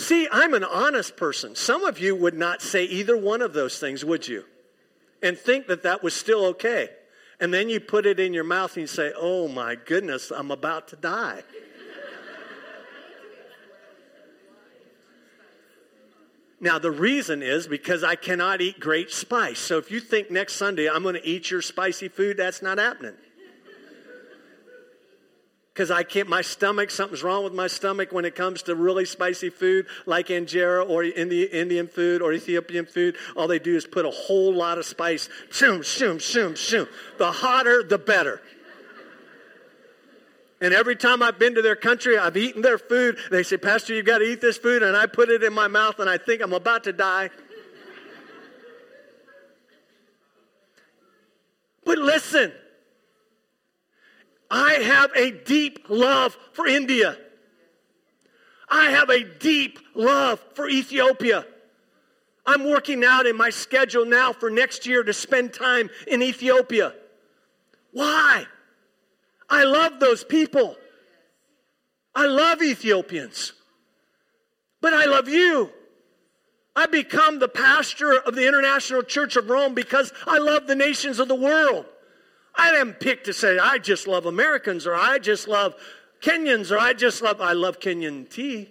See, 0.00 0.26
I'm 0.32 0.54
an 0.54 0.64
honest 0.64 1.18
person. 1.18 1.54
Some 1.54 1.84
of 1.84 1.98
you 1.98 2.16
would 2.16 2.32
not 2.32 2.62
say 2.62 2.84
either 2.84 3.18
one 3.18 3.42
of 3.42 3.52
those 3.52 3.78
things, 3.78 4.02
would 4.02 4.26
you? 4.26 4.44
And 5.22 5.38
think 5.38 5.66
that 5.66 5.82
that 5.82 6.02
was 6.02 6.14
still 6.14 6.46
okay. 6.46 6.88
And 7.38 7.52
then 7.52 7.68
you 7.68 7.80
put 7.80 8.06
it 8.06 8.18
in 8.18 8.32
your 8.32 8.44
mouth 8.44 8.74
and 8.76 8.80
you 8.80 8.86
say, 8.86 9.12
oh 9.14 9.46
my 9.46 9.74
goodness, 9.74 10.30
I'm 10.30 10.50
about 10.50 10.88
to 10.88 10.96
die. 10.96 11.42
Now, 16.62 16.78
the 16.78 16.90
reason 16.90 17.42
is 17.42 17.66
because 17.66 18.02
I 18.02 18.14
cannot 18.14 18.62
eat 18.62 18.80
great 18.80 19.10
spice. 19.10 19.58
So 19.58 19.76
if 19.76 19.90
you 19.90 20.00
think 20.00 20.30
next 20.30 20.54
Sunday 20.56 20.88
I'm 20.88 21.02
going 21.02 21.14
to 21.14 21.26
eat 21.26 21.50
your 21.50 21.60
spicy 21.60 22.08
food, 22.08 22.38
that's 22.38 22.62
not 22.62 22.78
happening 22.78 23.16
because 25.72 25.90
I 25.90 26.02
can't, 26.02 26.28
my 26.28 26.42
stomach, 26.42 26.90
something's 26.90 27.22
wrong 27.22 27.44
with 27.44 27.54
my 27.54 27.68
stomach 27.68 28.12
when 28.12 28.24
it 28.24 28.34
comes 28.34 28.62
to 28.64 28.74
really 28.74 29.04
spicy 29.04 29.50
food 29.50 29.86
like 30.04 30.26
injera 30.26 30.88
or 30.88 31.04
Indian 31.04 31.86
food 31.86 32.22
or 32.22 32.32
Ethiopian 32.32 32.86
food. 32.86 33.16
All 33.36 33.46
they 33.46 33.60
do 33.60 33.76
is 33.76 33.86
put 33.86 34.04
a 34.04 34.10
whole 34.10 34.52
lot 34.52 34.78
of 34.78 34.84
spice. 34.84 35.28
Shoom, 35.50 35.82
shoom, 35.82 36.18
shoom, 36.18 36.54
shoom. 36.54 36.88
The 37.18 37.30
hotter, 37.30 37.82
the 37.82 37.98
better. 37.98 38.42
And 40.60 40.74
every 40.74 40.96
time 40.96 41.22
I've 41.22 41.38
been 41.38 41.54
to 41.54 41.62
their 41.62 41.76
country, 41.76 42.18
I've 42.18 42.36
eaten 42.36 42.60
their 42.60 42.76
food. 42.76 43.16
They 43.30 43.42
say, 43.42 43.56
Pastor, 43.56 43.94
you've 43.94 44.04
got 44.04 44.18
to 44.18 44.24
eat 44.24 44.40
this 44.42 44.58
food. 44.58 44.82
And 44.82 44.94
I 44.96 45.06
put 45.06 45.30
it 45.30 45.42
in 45.42 45.54
my 45.54 45.68
mouth 45.68 46.00
and 46.00 46.10
I 46.10 46.18
think 46.18 46.42
I'm 46.42 46.52
about 46.52 46.84
to 46.84 46.92
die. 46.92 47.30
But 51.86 51.96
listen, 51.96 52.52
I 54.50 54.74
have 54.74 55.12
a 55.14 55.30
deep 55.30 55.86
love 55.88 56.36
for 56.52 56.66
India. 56.66 57.16
I 58.68 58.90
have 58.90 59.10
a 59.10 59.24
deep 59.24 59.78
love 59.94 60.44
for 60.54 60.68
Ethiopia. 60.68 61.46
I'm 62.46 62.68
working 62.68 63.04
out 63.04 63.26
in 63.26 63.36
my 63.36 63.50
schedule 63.50 64.04
now 64.04 64.32
for 64.32 64.50
next 64.50 64.86
year 64.86 65.02
to 65.02 65.12
spend 65.12 65.52
time 65.52 65.90
in 66.06 66.22
Ethiopia. 66.22 66.94
Why? 67.92 68.46
I 69.48 69.64
love 69.64 70.00
those 70.00 70.24
people. 70.24 70.76
I 72.14 72.26
love 72.26 72.62
Ethiopians. 72.62 73.52
But 74.80 74.94
I 74.94 75.04
love 75.04 75.28
you. 75.28 75.70
I 76.74 76.86
become 76.86 77.38
the 77.38 77.48
pastor 77.48 78.18
of 78.18 78.34
the 78.34 78.46
International 78.46 79.02
Church 79.02 79.36
of 79.36 79.50
Rome 79.50 79.74
because 79.74 80.12
I 80.26 80.38
love 80.38 80.66
the 80.66 80.76
nations 80.76 81.18
of 81.18 81.28
the 81.28 81.34
world. 81.34 81.84
I 82.54 82.70
didn't 82.72 83.00
pick 83.00 83.24
to 83.24 83.32
say, 83.32 83.58
I 83.58 83.78
just 83.78 84.06
love 84.06 84.26
Americans 84.26 84.86
or 84.86 84.94
I 84.94 85.18
just 85.18 85.48
love 85.48 85.74
Kenyans 86.20 86.70
or 86.70 86.78
I 86.78 86.92
just 86.92 87.22
love, 87.22 87.40
I 87.40 87.52
love 87.52 87.80
Kenyan 87.80 88.28
tea. 88.28 88.70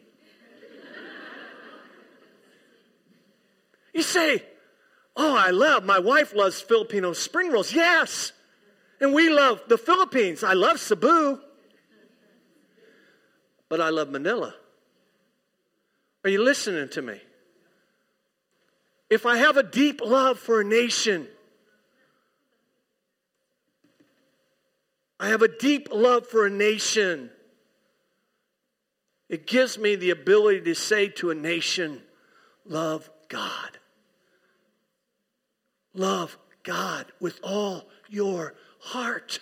you 3.93 4.03
say, 4.03 4.43
Oh, 5.21 5.35
I 5.35 5.49
love, 5.49 5.83
my 5.83 5.99
wife 5.99 6.33
loves 6.33 6.61
Filipino 6.61 7.11
spring 7.11 7.51
rolls. 7.51 7.73
Yes. 7.73 8.31
And 9.01 9.13
we 9.13 9.29
love 9.29 9.61
the 9.67 9.77
Philippines. 9.77 10.45
I 10.45 10.53
love 10.53 10.79
Cebu. 10.79 11.39
But 13.67 13.81
I 13.81 13.89
love 13.89 14.09
Manila. 14.09 14.55
Are 16.23 16.29
you 16.29 16.41
listening 16.41 16.87
to 16.89 17.01
me? 17.01 17.19
If 19.09 19.25
I 19.25 19.37
have 19.37 19.57
a 19.57 19.63
deep 19.63 19.99
love 20.01 20.39
for 20.39 20.61
a 20.61 20.63
nation, 20.63 21.27
I 25.19 25.29
have 25.29 25.41
a 25.41 25.47
deep 25.47 25.89
love 25.91 26.27
for 26.27 26.45
a 26.45 26.49
nation. 26.49 27.29
It 29.27 29.45
gives 29.45 29.77
me 29.77 29.95
the 29.95 30.11
ability 30.11 30.61
to 30.61 30.75
say 30.75 31.09
to 31.09 31.29
a 31.29 31.35
nation, 31.35 32.01
love 32.65 33.09
God. 33.27 33.77
Love 35.93 36.37
God 36.63 37.07
with 37.19 37.39
all 37.43 37.83
your 38.07 38.55
heart. 38.79 39.39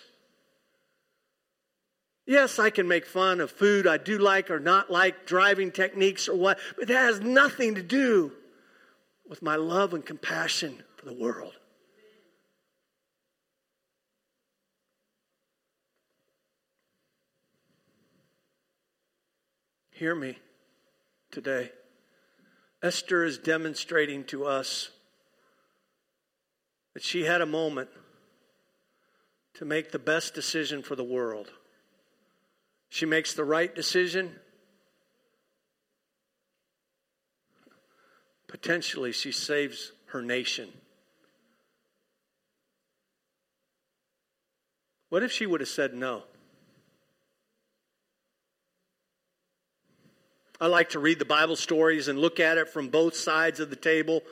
Yes, 2.26 2.58
I 2.58 2.68
can 2.70 2.86
make 2.88 3.06
fun 3.06 3.40
of 3.40 3.50
food 3.50 3.86
I 3.86 3.96
do 3.96 4.18
like 4.18 4.50
or 4.50 4.60
not 4.60 4.90
like, 4.90 5.26
driving 5.26 5.70
techniques 5.70 6.28
or 6.28 6.34
what, 6.36 6.58
but 6.76 6.88
that 6.88 6.94
has 6.94 7.20
nothing 7.20 7.76
to 7.76 7.82
do 7.82 8.32
with 9.26 9.40
my 9.40 9.56
love 9.56 9.94
and 9.94 10.04
compassion 10.04 10.82
for 10.96 11.06
the 11.06 11.14
world. 11.14 11.54
Hear 19.98 20.14
me. 20.14 20.38
today. 21.32 21.72
Esther 22.84 23.24
is 23.24 23.36
demonstrating 23.36 24.22
to 24.26 24.44
us 24.44 24.90
that 26.94 27.02
she 27.02 27.24
had 27.24 27.40
a 27.40 27.46
moment 27.46 27.88
to 29.54 29.64
make 29.64 29.90
the 29.90 29.98
best 29.98 30.34
decision 30.34 30.84
for 30.84 30.94
the 30.94 31.02
world. 31.02 31.50
She 32.88 33.06
makes 33.06 33.34
the 33.34 33.42
right 33.42 33.74
decision. 33.74 34.36
Potentially, 38.46 39.10
she 39.10 39.32
saves 39.32 39.90
her 40.06 40.22
nation. 40.22 40.68
What 45.08 45.24
if 45.24 45.32
she 45.32 45.44
would 45.44 45.60
have 45.60 45.68
said 45.68 45.92
no? 45.92 46.22
I 50.60 50.66
like 50.66 50.90
to 50.90 50.98
read 50.98 51.20
the 51.20 51.24
Bible 51.24 51.56
stories 51.56 52.08
and 52.08 52.18
look 52.18 52.40
at 52.40 52.58
it 52.58 52.68
from 52.68 52.88
both 52.88 53.14
sides 53.14 53.60
of 53.60 53.70
the 53.70 53.76
table. 53.76 54.22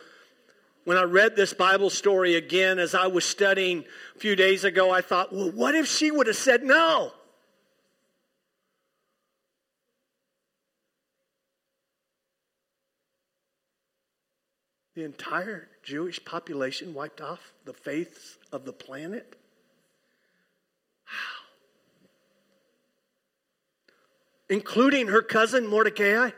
When 0.84 0.96
I 0.96 1.04
read 1.04 1.36
this 1.36 1.52
Bible 1.52 1.90
story 1.90 2.34
again 2.34 2.78
as 2.78 2.94
I 2.94 3.06
was 3.06 3.24
studying 3.24 3.84
a 4.16 4.18
few 4.18 4.34
days 4.34 4.64
ago, 4.64 4.90
I 4.90 5.02
thought, 5.02 5.32
well, 5.32 5.50
what 5.50 5.74
if 5.74 5.86
she 5.86 6.10
would 6.10 6.26
have 6.26 6.36
said 6.36 6.64
no? 6.64 7.12
The 14.96 15.04
entire 15.04 15.68
Jewish 15.82 16.24
population 16.24 16.94
wiped 16.94 17.20
off 17.20 17.52
the 17.64 17.74
faiths 17.74 18.38
of 18.50 18.64
the 18.64 18.72
planet? 18.72 19.36
Including 24.48 25.08
her 25.08 25.22
cousin 25.22 25.66
Mordecai 25.66 26.30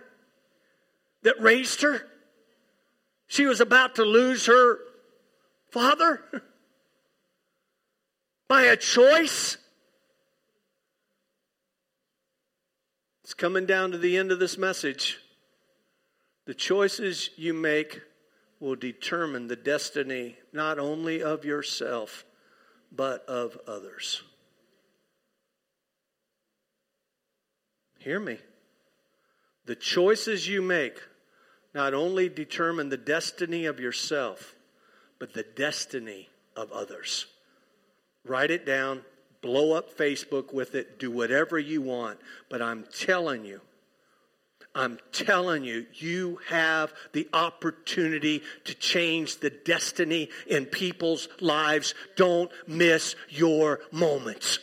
that 1.23 1.41
raised 1.41 1.83
her. 1.83 2.07
She 3.27 3.47
was 3.47 3.61
about 3.61 3.97
to 3.97 4.05
lose 4.05 4.47
her 4.47 4.79
father 5.71 6.23
by 8.49 8.63
a 8.63 8.77
choice. 8.77 9.59
It's 13.23 13.35
coming 13.35 13.67
down 13.67 13.91
to 13.93 13.99
the 13.99 14.17
end 14.17 14.33
of 14.33 14.39
this 14.39 14.57
message. 14.57 15.19
The 16.47 16.55
choices 16.55 17.29
you 17.37 17.53
make 17.53 18.01
will 18.59 18.75
determine 18.75 19.49
the 19.49 19.57
destiny 19.57 20.37
not 20.53 20.79
only 20.79 21.23
of 21.23 21.45
yourself, 21.45 22.25
but 22.91 23.25
of 23.27 23.59
others. 23.67 24.23
Hear 27.99 28.21
me. 28.21 28.39
The 29.67 29.77
choices 29.77 30.49
you 30.49 30.63
make 30.63 30.99
not 31.75 31.95
only 31.95 32.29
determine 32.29 32.89
the 32.89 32.97
destiny 32.97 33.67
of 33.67 33.79
yourself, 33.79 34.55
but 35.19 35.35
the 35.35 35.43
destiny 35.43 36.29
of 36.57 36.73
others. 36.73 37.27
Write 38.25 38.51
it 38.51 38.65
down, 38.65 39.03
blow 39.43 39.73
up 39.73 39.97
Facebook 39.97 40.53
with 40.53 40.75
it, 40.75 40.99
do 40.99 41.11
whatever 41.11 41.59
you 41.59 41.83
want. 41.83 42.19
But 42.49 42.63
I'm 42.63 42.85
telling 42.93 43.45
you, 43.45 43.61
I'm 44.75 44.99
telling 45.13 45.65
you, 45.65 45.87
you 45.95 46.39
have 46.49 46.93
the 47.13 47.29
opportunity 47.33 48.43
to 48.65 48.75
change 48.75 49.39
the 49.39 49.51
destiny 49.51 50.31
in 50.47 50.67
people's 50.67 51.29
lives. 51.41 51.95
Don't 52.17 52.51
miss 52.67 53.17
your 53.29 53.81
moments. 53.91 54.61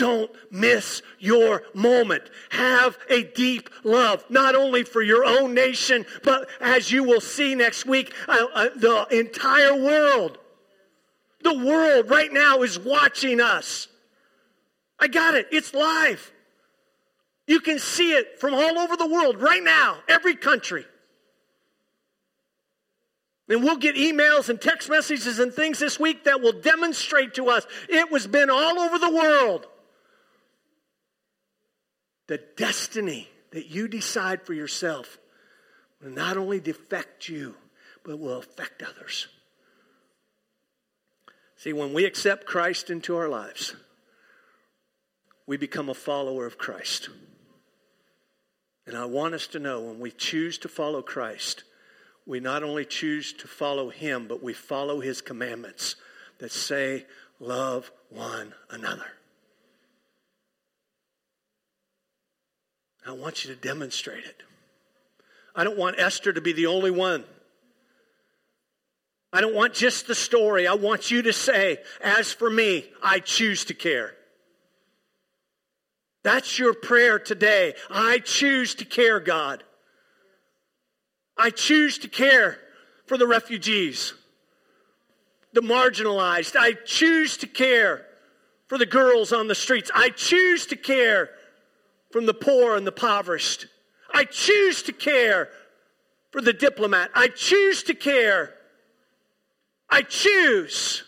Don't 0.00 0.30
miss 0.50 1.02
your 1.18 1.62
moment. 1.74 2.22
Have 2.48 2.96
a 3.10 3.22
deep 3.22 3.68
love, 3.84 4.24
not 4.30 4.54
only 4.54 4.82
for 4.82 5.02
your 5.02 5.26
own 5.26 5.52
nation, 5.52 6.06
but 6.22 6.48
as 6.58 6.90
you 6.90 7.04
will 7.04 7.20
see 7.20 7.54
next 7.54 7.84
week, 7.84 8.14
uh, 8.26 8.46
uh, 8.54 8.68
the 8.76 9.06
entire 9.10 9.74
world. 9.74 10.38
The 11.42 11.52
world 11.52 12.08
right 12.08 12.32
now 12.32 12.62
is 12.62 12.78
watching 12.78 13.42
us. 13.42 13.88
I 14.98 15.08
got 15.08 15.34
it. 15.34 15.48
It's 15.52 15.74
live. 15.74 16.32
You 17.46 17.60
can 17.60 17.78
see 17.78 18.12
it 18.12 18.40
from 18.40 18.54
all 18.54 18.78
over 18.78 18.96
the 18.96 19.06
world 19.06 19.38
right 19.38 19.62
now, 19.62 19.98
every 20.08 20.34
country. 20.34 20.86
And 23.50 23.62
we'll 23.62 23.76
get 23.76 23.96
emails 23.96 24.48
and 24.48 24.58
text 24.58 24.88
messages 24.88 25.38
and 25.38 25.52
things 25.52 25.78
this 25.78 26.00
week 26.00 26.24
that 26.24 26.40
will 26.40 26.58
demonstrate 26.58 27.34
to 27.34 27.50
us 27.50 27.66
it 27.90 28.10
was 28.10 28.26
been 28.26 28.48
all 28.48 28.78
over 28.78 28.98
the 28.98 29.10
world. 29.10 29.66
The 32.30 32.38
destiny 32.56 33.28
that 33.50 33.72
you 33.72 33.88
decide 33.88 34.42
for 34.42 34.52
yourself 34.52 35.18
will 36.00 36.12
not 36.12 36.36
only 36.36 36.58
affect 36.58 37.28
you, 37.28 37.56
but 38.04 38.20
will 38.20 38.38
affect 38.38 38.84
others. 38.84 39.26
See, 41.56 41.72
when 41.72 41.92
we 41.92 42.04
accept 42.04 42.46
Christ 42.46 42.88
into 42.88 43.16
our 43.16 43.28
lives, 43.28 43.74
we 45.48 45.56
become 45.56 45.88
a 45.88 45.94
follower 45.94 46.46
of 46.46 46.56
Christ. 46.56 47.08
And 48.86 48.96
I 48.96 49.06
want 49.06 49.34
us 49.34 49.48
to 49.48 49.58
know 49.58 49.80
when 49.80 49.98
we 49.98 50.12
choose 50.12 50.56
to 50.58 50.68
follow 50.68 51.02
Christ, 51.02 51.64
we 52.26 52.38
not 52.38 52.62
only 52.62 52.84
choose 52.84 53.32
to 53.32 53.48
follow 53.48 53.90
Him, 53.90 54.28
but 54.28 54.40
we 54.40 54.52
follow 54.52 55.00
His 55.00 55.20
commandments 55.20 55.96
that 56.38 56.52
say, 56.52 57.06
love 57.40 57.90
one 58.08 58.54
another. 58.70 59.16
I 63.10 63.12
want 63.12 63.44
you 63.44 63.52
to 63.52 63.60
demonstrate 63.60 64.24
it. 64.24 64.42
I 65.56 65.64
don't 65.64 65.76
want 65.76 65.98
Esther 65.98 66.32
to 66.32 66.40
be 66.40 66.52
the 66.52 66.66
only 66.66 66.92
one. 66.92 67.24
I 69.32 69.40
don't 69.40 69.54
want 69.54 69.74
just 69.74 70.06
the 70.06 70.14
story. 70.14 70.68
I 70.68 70.74
want 70.74 71.10
you 71.10 71.22
to 71.22 71.32
say, 71.32 71.78
as 72.00 72.32
for 72.32 72.48
me, 72.48 72.84
I 73.02 73.18
choose 73.18 73.64
to 73.64 73.74
care. 73.74 74.14
That's 76.22 76.56
your 76.56 76.72
prayer 76.72 77.18
today. 77.18 77.74
I 77.90 78.18
choose 78.18 78.76
to 78.76 78.84
care, 78.84 79.18
God. 79.18 79.64
I 81.36 81.50
choose 81.50 81.98
to 81.98 82.08
care 82.08 82.58
for 83.06 83.18
the 83.18 83.26
refugees, 83.26 84.14
the 85.52 85.62
marginalized. 85.62 86.54
I 86.56 86.74
choose 86.84 87.36
to 87.38 87.48
care 87.48 88.06
for 88.68 88.78
the 88.78 88.86
girls 88.86 89.32
on 89.32 89.48
the 89.48 89.56
streets. 89.56 89.90
I 89.92 90.10
choose 90.10 90.66
to 90.66 90.76
care 90.76 91.30
from 92.10 92.26
the 92.26 92.34
poor 92.34 92.76
and 92.76 92.86
the 92.86 92.92
impoverished. 92.92 93.66
I 94.12 94.24
choose 94.24 94.82
to 94.84 94.92
care 94.92 95.48
for 96.30 96.40
the 96.40 96.52
diplomat. 96.52 97.10
I 97.14 97.28
choose 97.28 97.82
to 97.84 97.94
care. 97.94 98.54
I 99.88 100.02
choose. 100.02 101.04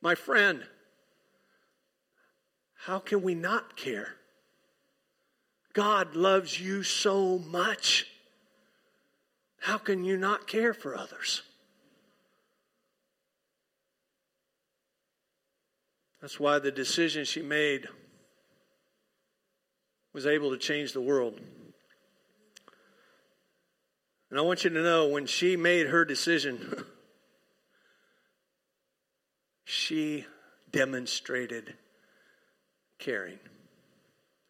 My 0.00 0.14
friend, 0.14 0.62
how 2.74 2.98
can 2.98 3.22
we 3.22 3.34
not 3.34 3.76
care? 3.76 4.14
God 5.72 6.14
loves 6.16 6.60
you 6.60 6.82
so 6.82 7.38
much. 7.38 8.06
How 9.60 9.78
can 9.78 10.04
you 10.04 10.16
not 10.16 10.46
care 10.46 10.72
for 10.72 10.96
others? 10.96 11.42
That's 16.26 16.40
why 16.40 16.58
the 16.58 16.72
decision 16.72 17.24
she 17.24 17.40
made 17.40 17.86
was 20.12 20.26
able 20.26 20.50
to 20.50 20.58
change 20.58 20.92
the 20.92 21.00
world. 21.00 21.38
And 24.28 24.36
I 24.36 24.42
want 24.42 24.64
you 24.64 24.70
to 24.70 24.82
know 24.82 25.06
when 25.06 25.26
she 25.26 25.56
made 25.56 25.86
her 25.86 26.04
decision, 26.04 26.84
she 29.64 30.26
demonstrated 30.72 31.74
caring 32.98 33.38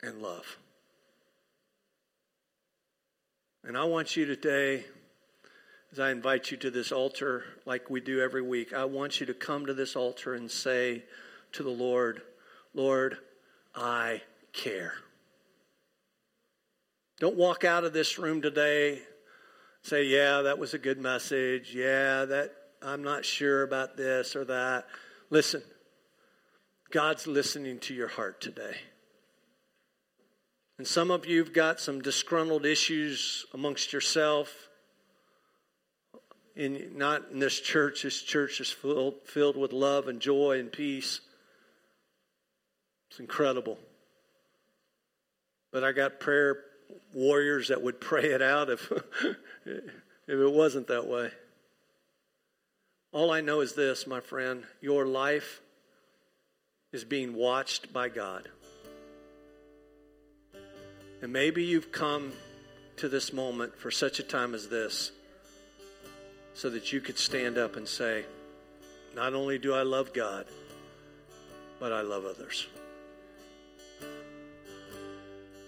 and 0.02 0.22
love. 0.22 0.56
And 3.64 3.76
I 3.76 3.84
want 3.84 4.16
you 4.16 4.24
today, 4.24 4.86
as 5.92 6.00
I 6.00 6.10
invite 6.10 6.50
you 6.50 6.56
to 6.56 6.70
this 6.70 6.90
altar 6.90 7.44
like 7.66 7.90
we 7.90 8.00
do 8.00 8.20
every 8.20 8.40
week, 8.40 8.72
I 8.72 8.86
want 8.86 9.20
you 9.20 9.26
to 9.26 9.34
come 9.34 9.66
to 9.66 9.74
this 9.74 9.94
altar 9.94 10.32
and 10.32 10.50
say, 10.50 11.02
to 11.56 11.62
the 11.62 11.70
Lord, 11.70 12.22
Lord, 12.72 13.18
I 13.74 14.22
care. 14.52 14.94
Don't 17.20 17.36
walk 17.36 17.64
out 17.64 17.84
of 17.84 17.92
this 17.92 18.18
room 18.18 18.40
today 18.42 19.00
say, 19.86 20.04
yeah, 20.04 20.42
that 20.42 20.58
was 20.58 20.74
a 20.74 20.78
good 20.78 21.00
message. 21.00 21.74
Yeah, 21.74 22.24
that 22.24 22.52
I'm 22.82 23.02
not 23.02 23.24
sure 23.24 23.62
about 23.62 23.96
this 23.96 24.34
or 24.34 24.44
that. 24.46 24.86
Listen, 25.30 25.62
God's 26.90 27.26
listening 27.26 27.78
to 27.80 27.94
your 27.94 28.08
heart 28.08 28.40
today. 28.40 28.76
And 30.78 30.86
some 30.86 31.10
of 31.10 31.24
you've 31.24 31.52
got 31.52 31.80
some 31.80 32.02
disgruntled 32.02 32.66
issues 32.66 33.46
amongst 33.54 33.92
yourself. 33.92 34.68
In, 36.56 36.92
not 36.96 37.30
in 37.32 37.38
this 37.38 37.60
church. 37.60 38.02
This 38.02 38.20
church 38.22 38.60
is 38.60 38.70
filled, 38.70 39.14
filled 39.24 39.56
with 39.56 39.72
love 39.72 40.08
and 40.08 40.20
joy 40.20 40.58
and 40.58 40.72
peace. 40.72 41.20
It's 43.16 43.20
incredible. 43.22 43.78
But 45.72 45.84
I 45.84 45.92
got 45.92 46.20
prayer 46.20 46.58
warriors 47.14 47.68
that 47.68 47.80
would 47.80 47.98
pray 48.00 48.24
it 48.24 48.42
out 48.42 48.68
if, 48.68 48.92
if 49.64 49.78
it 50.28 50.52
wasn't 50.52 50.88
that 50.88 51.06
way. 51.06 51.30
All 53.12 53.30
I 53.30 53.40
know 53.40 53.62
is 53.62 53.72
this, 53.72 54.06
my 54.06 54.20
friend 54.20 54.64
your 54.82 55.06
life 55.06 55.62
is 56.92 57.04
being 57.04 57.34
watched 57.34 57.90
by 57.90 58.10
God. 58.10 58.50
And 61.22 61.32
maybe 61.32 61.64
you've 61.64 61.92
come 61.92 62.34
to 62.98 63.08
this 63.08 63.32
moment 63.32 63.78
for 63.78 63.90
such 63.90 64.20
a 64.20 64.22
time 64.22 64.54
as 64.54 64.68
this 64.68 65.10
so 66.52 66.68
that 66.68 66.92
you 66.92 67.00
could 67.00 67.16
stand 67.16 67.56
up 67.56 67.76
and 67.76 67.88
say, 67.88 68.26
Not 69.14 69.32
only 69.32 69.58
do 69.58 69.72
I 69.72 69.84
love 69.84 70.12
God, 70.12 70.44
but 71.80 71.94
I 71.94 72.02
love 72.02 72.26
others. 72.26 72.66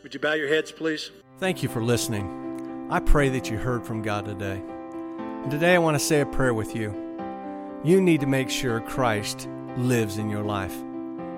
Would 0.03 0.15
you 0.15 0.21
bow 0.21 0.35
your 0.35 0.49
heads, 0.49 0.71
please? 0.71 1.11
Thank 1.39 1.63
you 1.63 1.69
for 1.69 1.83
listening. 1.83 2.87
I 2.91 3.01
pray 3.01 3.29
that 3.31 3.51
you 3.51 3.59
heard 3.59 3.85
from 3.85 4.01
God 4.03 4.27
today. 4.27 4.63
And 5.19 5.51
today 5.51 5.75
I 5.75 5.79
want 5.79 5.97
to 5.97 6.05
say 6.05 6.21
a 6.21 6.27
prayer 6.27 6.55
with 6.55 6.77
you. 6.77 6.95
You 7.83 8.01
need 8.01 8.21
to 8.21 8.27
make 8.27 8.49
sure 8.49 8.81
Christ 8.81 9.49
lives 9.77 10.19
in 10.19 10.31
your 10.31 10.45
life. 10.45 10.75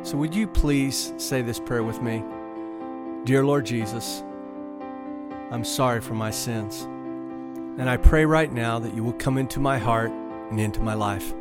So 0.03 0.17
would 0.19 0.35
you 0.35 0.47
please 0.47 1.13
say 1.17 1.41
this 1.41 1.59
prayer 1.59 1.83
with 1.83 2.03
me? 2.03 2.23
Dear 3.25 3.45
Lord 3.45 3.65
Jesus, 3.65 4.23
I'm 5.51 5.65
sorry 5.65 6.01
for 6.03 6.15
my 6.15 6.31
sins. 6.31 6.83
And 7.81 7.89
I 7.89 7.97
pray 7.97 8.27
right 8.27 8.53
now 8.53 8.79
that 8.79 8.95
you 8.95 9.03
will 9.03 9.15
come 9.15 9.39
into 9.39 9.59
my 9.59 9.79
heart 9.79 10.11
and 10.51 10.61
into 10.61 10.81
my 10.81 10.95
life. 10.95 11.33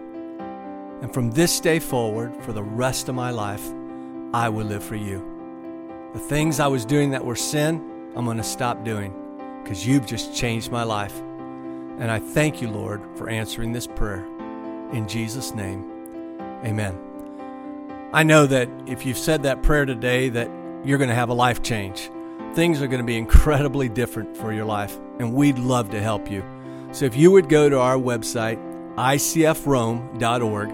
And 1.02 1.14
from 1.14 1.32
this 1.32 1.60
day 1.60 1.80
forward, 1.80 2.36
for 2.44 2.54
the 2.54 2.64
rest 2.64 3.10
of 3.10 3.16
my 3.16 3.32
life, 3.32 3.66
I 4.34 4.48
will 4.48 4.66
live 4.66 4.84
for 4.84 4.96
you. 4.96 5.39
The 6.14 6.20
things 6.20 6.60
I 6.60 6.68
was 6.68 6.86
doing 6.86 7.12
that 7.12 7.24
were 7.24 7.36
sin, 7.36 8.12
I'm 8.16 8.26
going 8.26 8.38
to 8.38 8.44
stop 8.44 8.84
doing 8.84 9.14
because 9.62 9.86
you've 9.86 10.08
just 10.08 10.36
changed 10.36 10.72
my 10.72 10.84
life. 10.84 11.18
And 12.00 12.10
I 12.10 12.20
thank 12.20 12.62
you, 12.62 12.70
Lord, 12.70 13.02
for 13.16 13.30
answering 13.30 13.74
this 13.74 13.86
prayer. 13.86 14.26
In 14.92 15.08
Jesus' 15.08 15.54
name, 15.54 16.40
amen. 16.66 16.98
I 18.12 18.24
know 18.24 18.48
that 18.48 18.70
if 18.88 19.06
you've 19.06 19.20
said 19.20 19.44
that 19.44 19.62
prayer 19.62 19.86
today 19.86 20.30
that 20.30 20.50
you're 20.84 20.98
going 20.98 21.10
to 21.10 21.16
have 21.16 21.30
a 21.30 21.34
life 21.34 21.62
change. 21.62 22.10
Things 22.54 22.82
are 22.82 22.88
going 22.88 23.02
to 23.02 23.06
be 23.06 23.18
incredibly 23.18 23.90
different 23.90 24.36
for 24.36 24.52
your 24.52 24.66
life, 24.66 24.98
and 25.20 25.34
we'd 25.34 25.60
love 25.60 25.92
to 25.92 26.02
help 26.02 26.32
you. 26.32 26.44
So 26.92 27.06
if 27.06 27.16
you 27.16 27.32
would 27.32 27.50
go 27.50 27.70
to 27.70 27.80
our 27.80 27.98
website, 27.98 28.58
icfrome.org, 28.96 30.70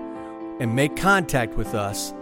and 0.62 0.76
make 0.76 0.96
contact 0.96 1.56
with 1.56 1.76
us, 1.76 2.14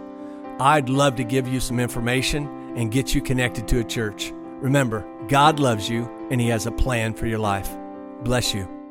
I'd 0.58 0.88
love 0.88 1.16
to 1.16 1.24
give 1.24 1.46
you 1.46 1.60
some 1.60 1.78
information 1.78 2.63
and 2.76 2.90
get 2.90 3.14
you 3.14 3.20
connected 3.20 3.68
to 3.68 3.80
a 3.80 3.84
church. 3.84 4.32
Remember, 4.60 5.06
God 5.28 5.60
loves 5.60 5.88
you 5.88 6.08
and 6.30 6.40
He 6.40 6.48
has 6.48 6.66
a 6.66 6.72
plan 6.72 7.14
for 7.14 7.26
your 7.26 7.38
life. 7.38 7.70
Bless 8.22 8.54
you. 8.54 8.83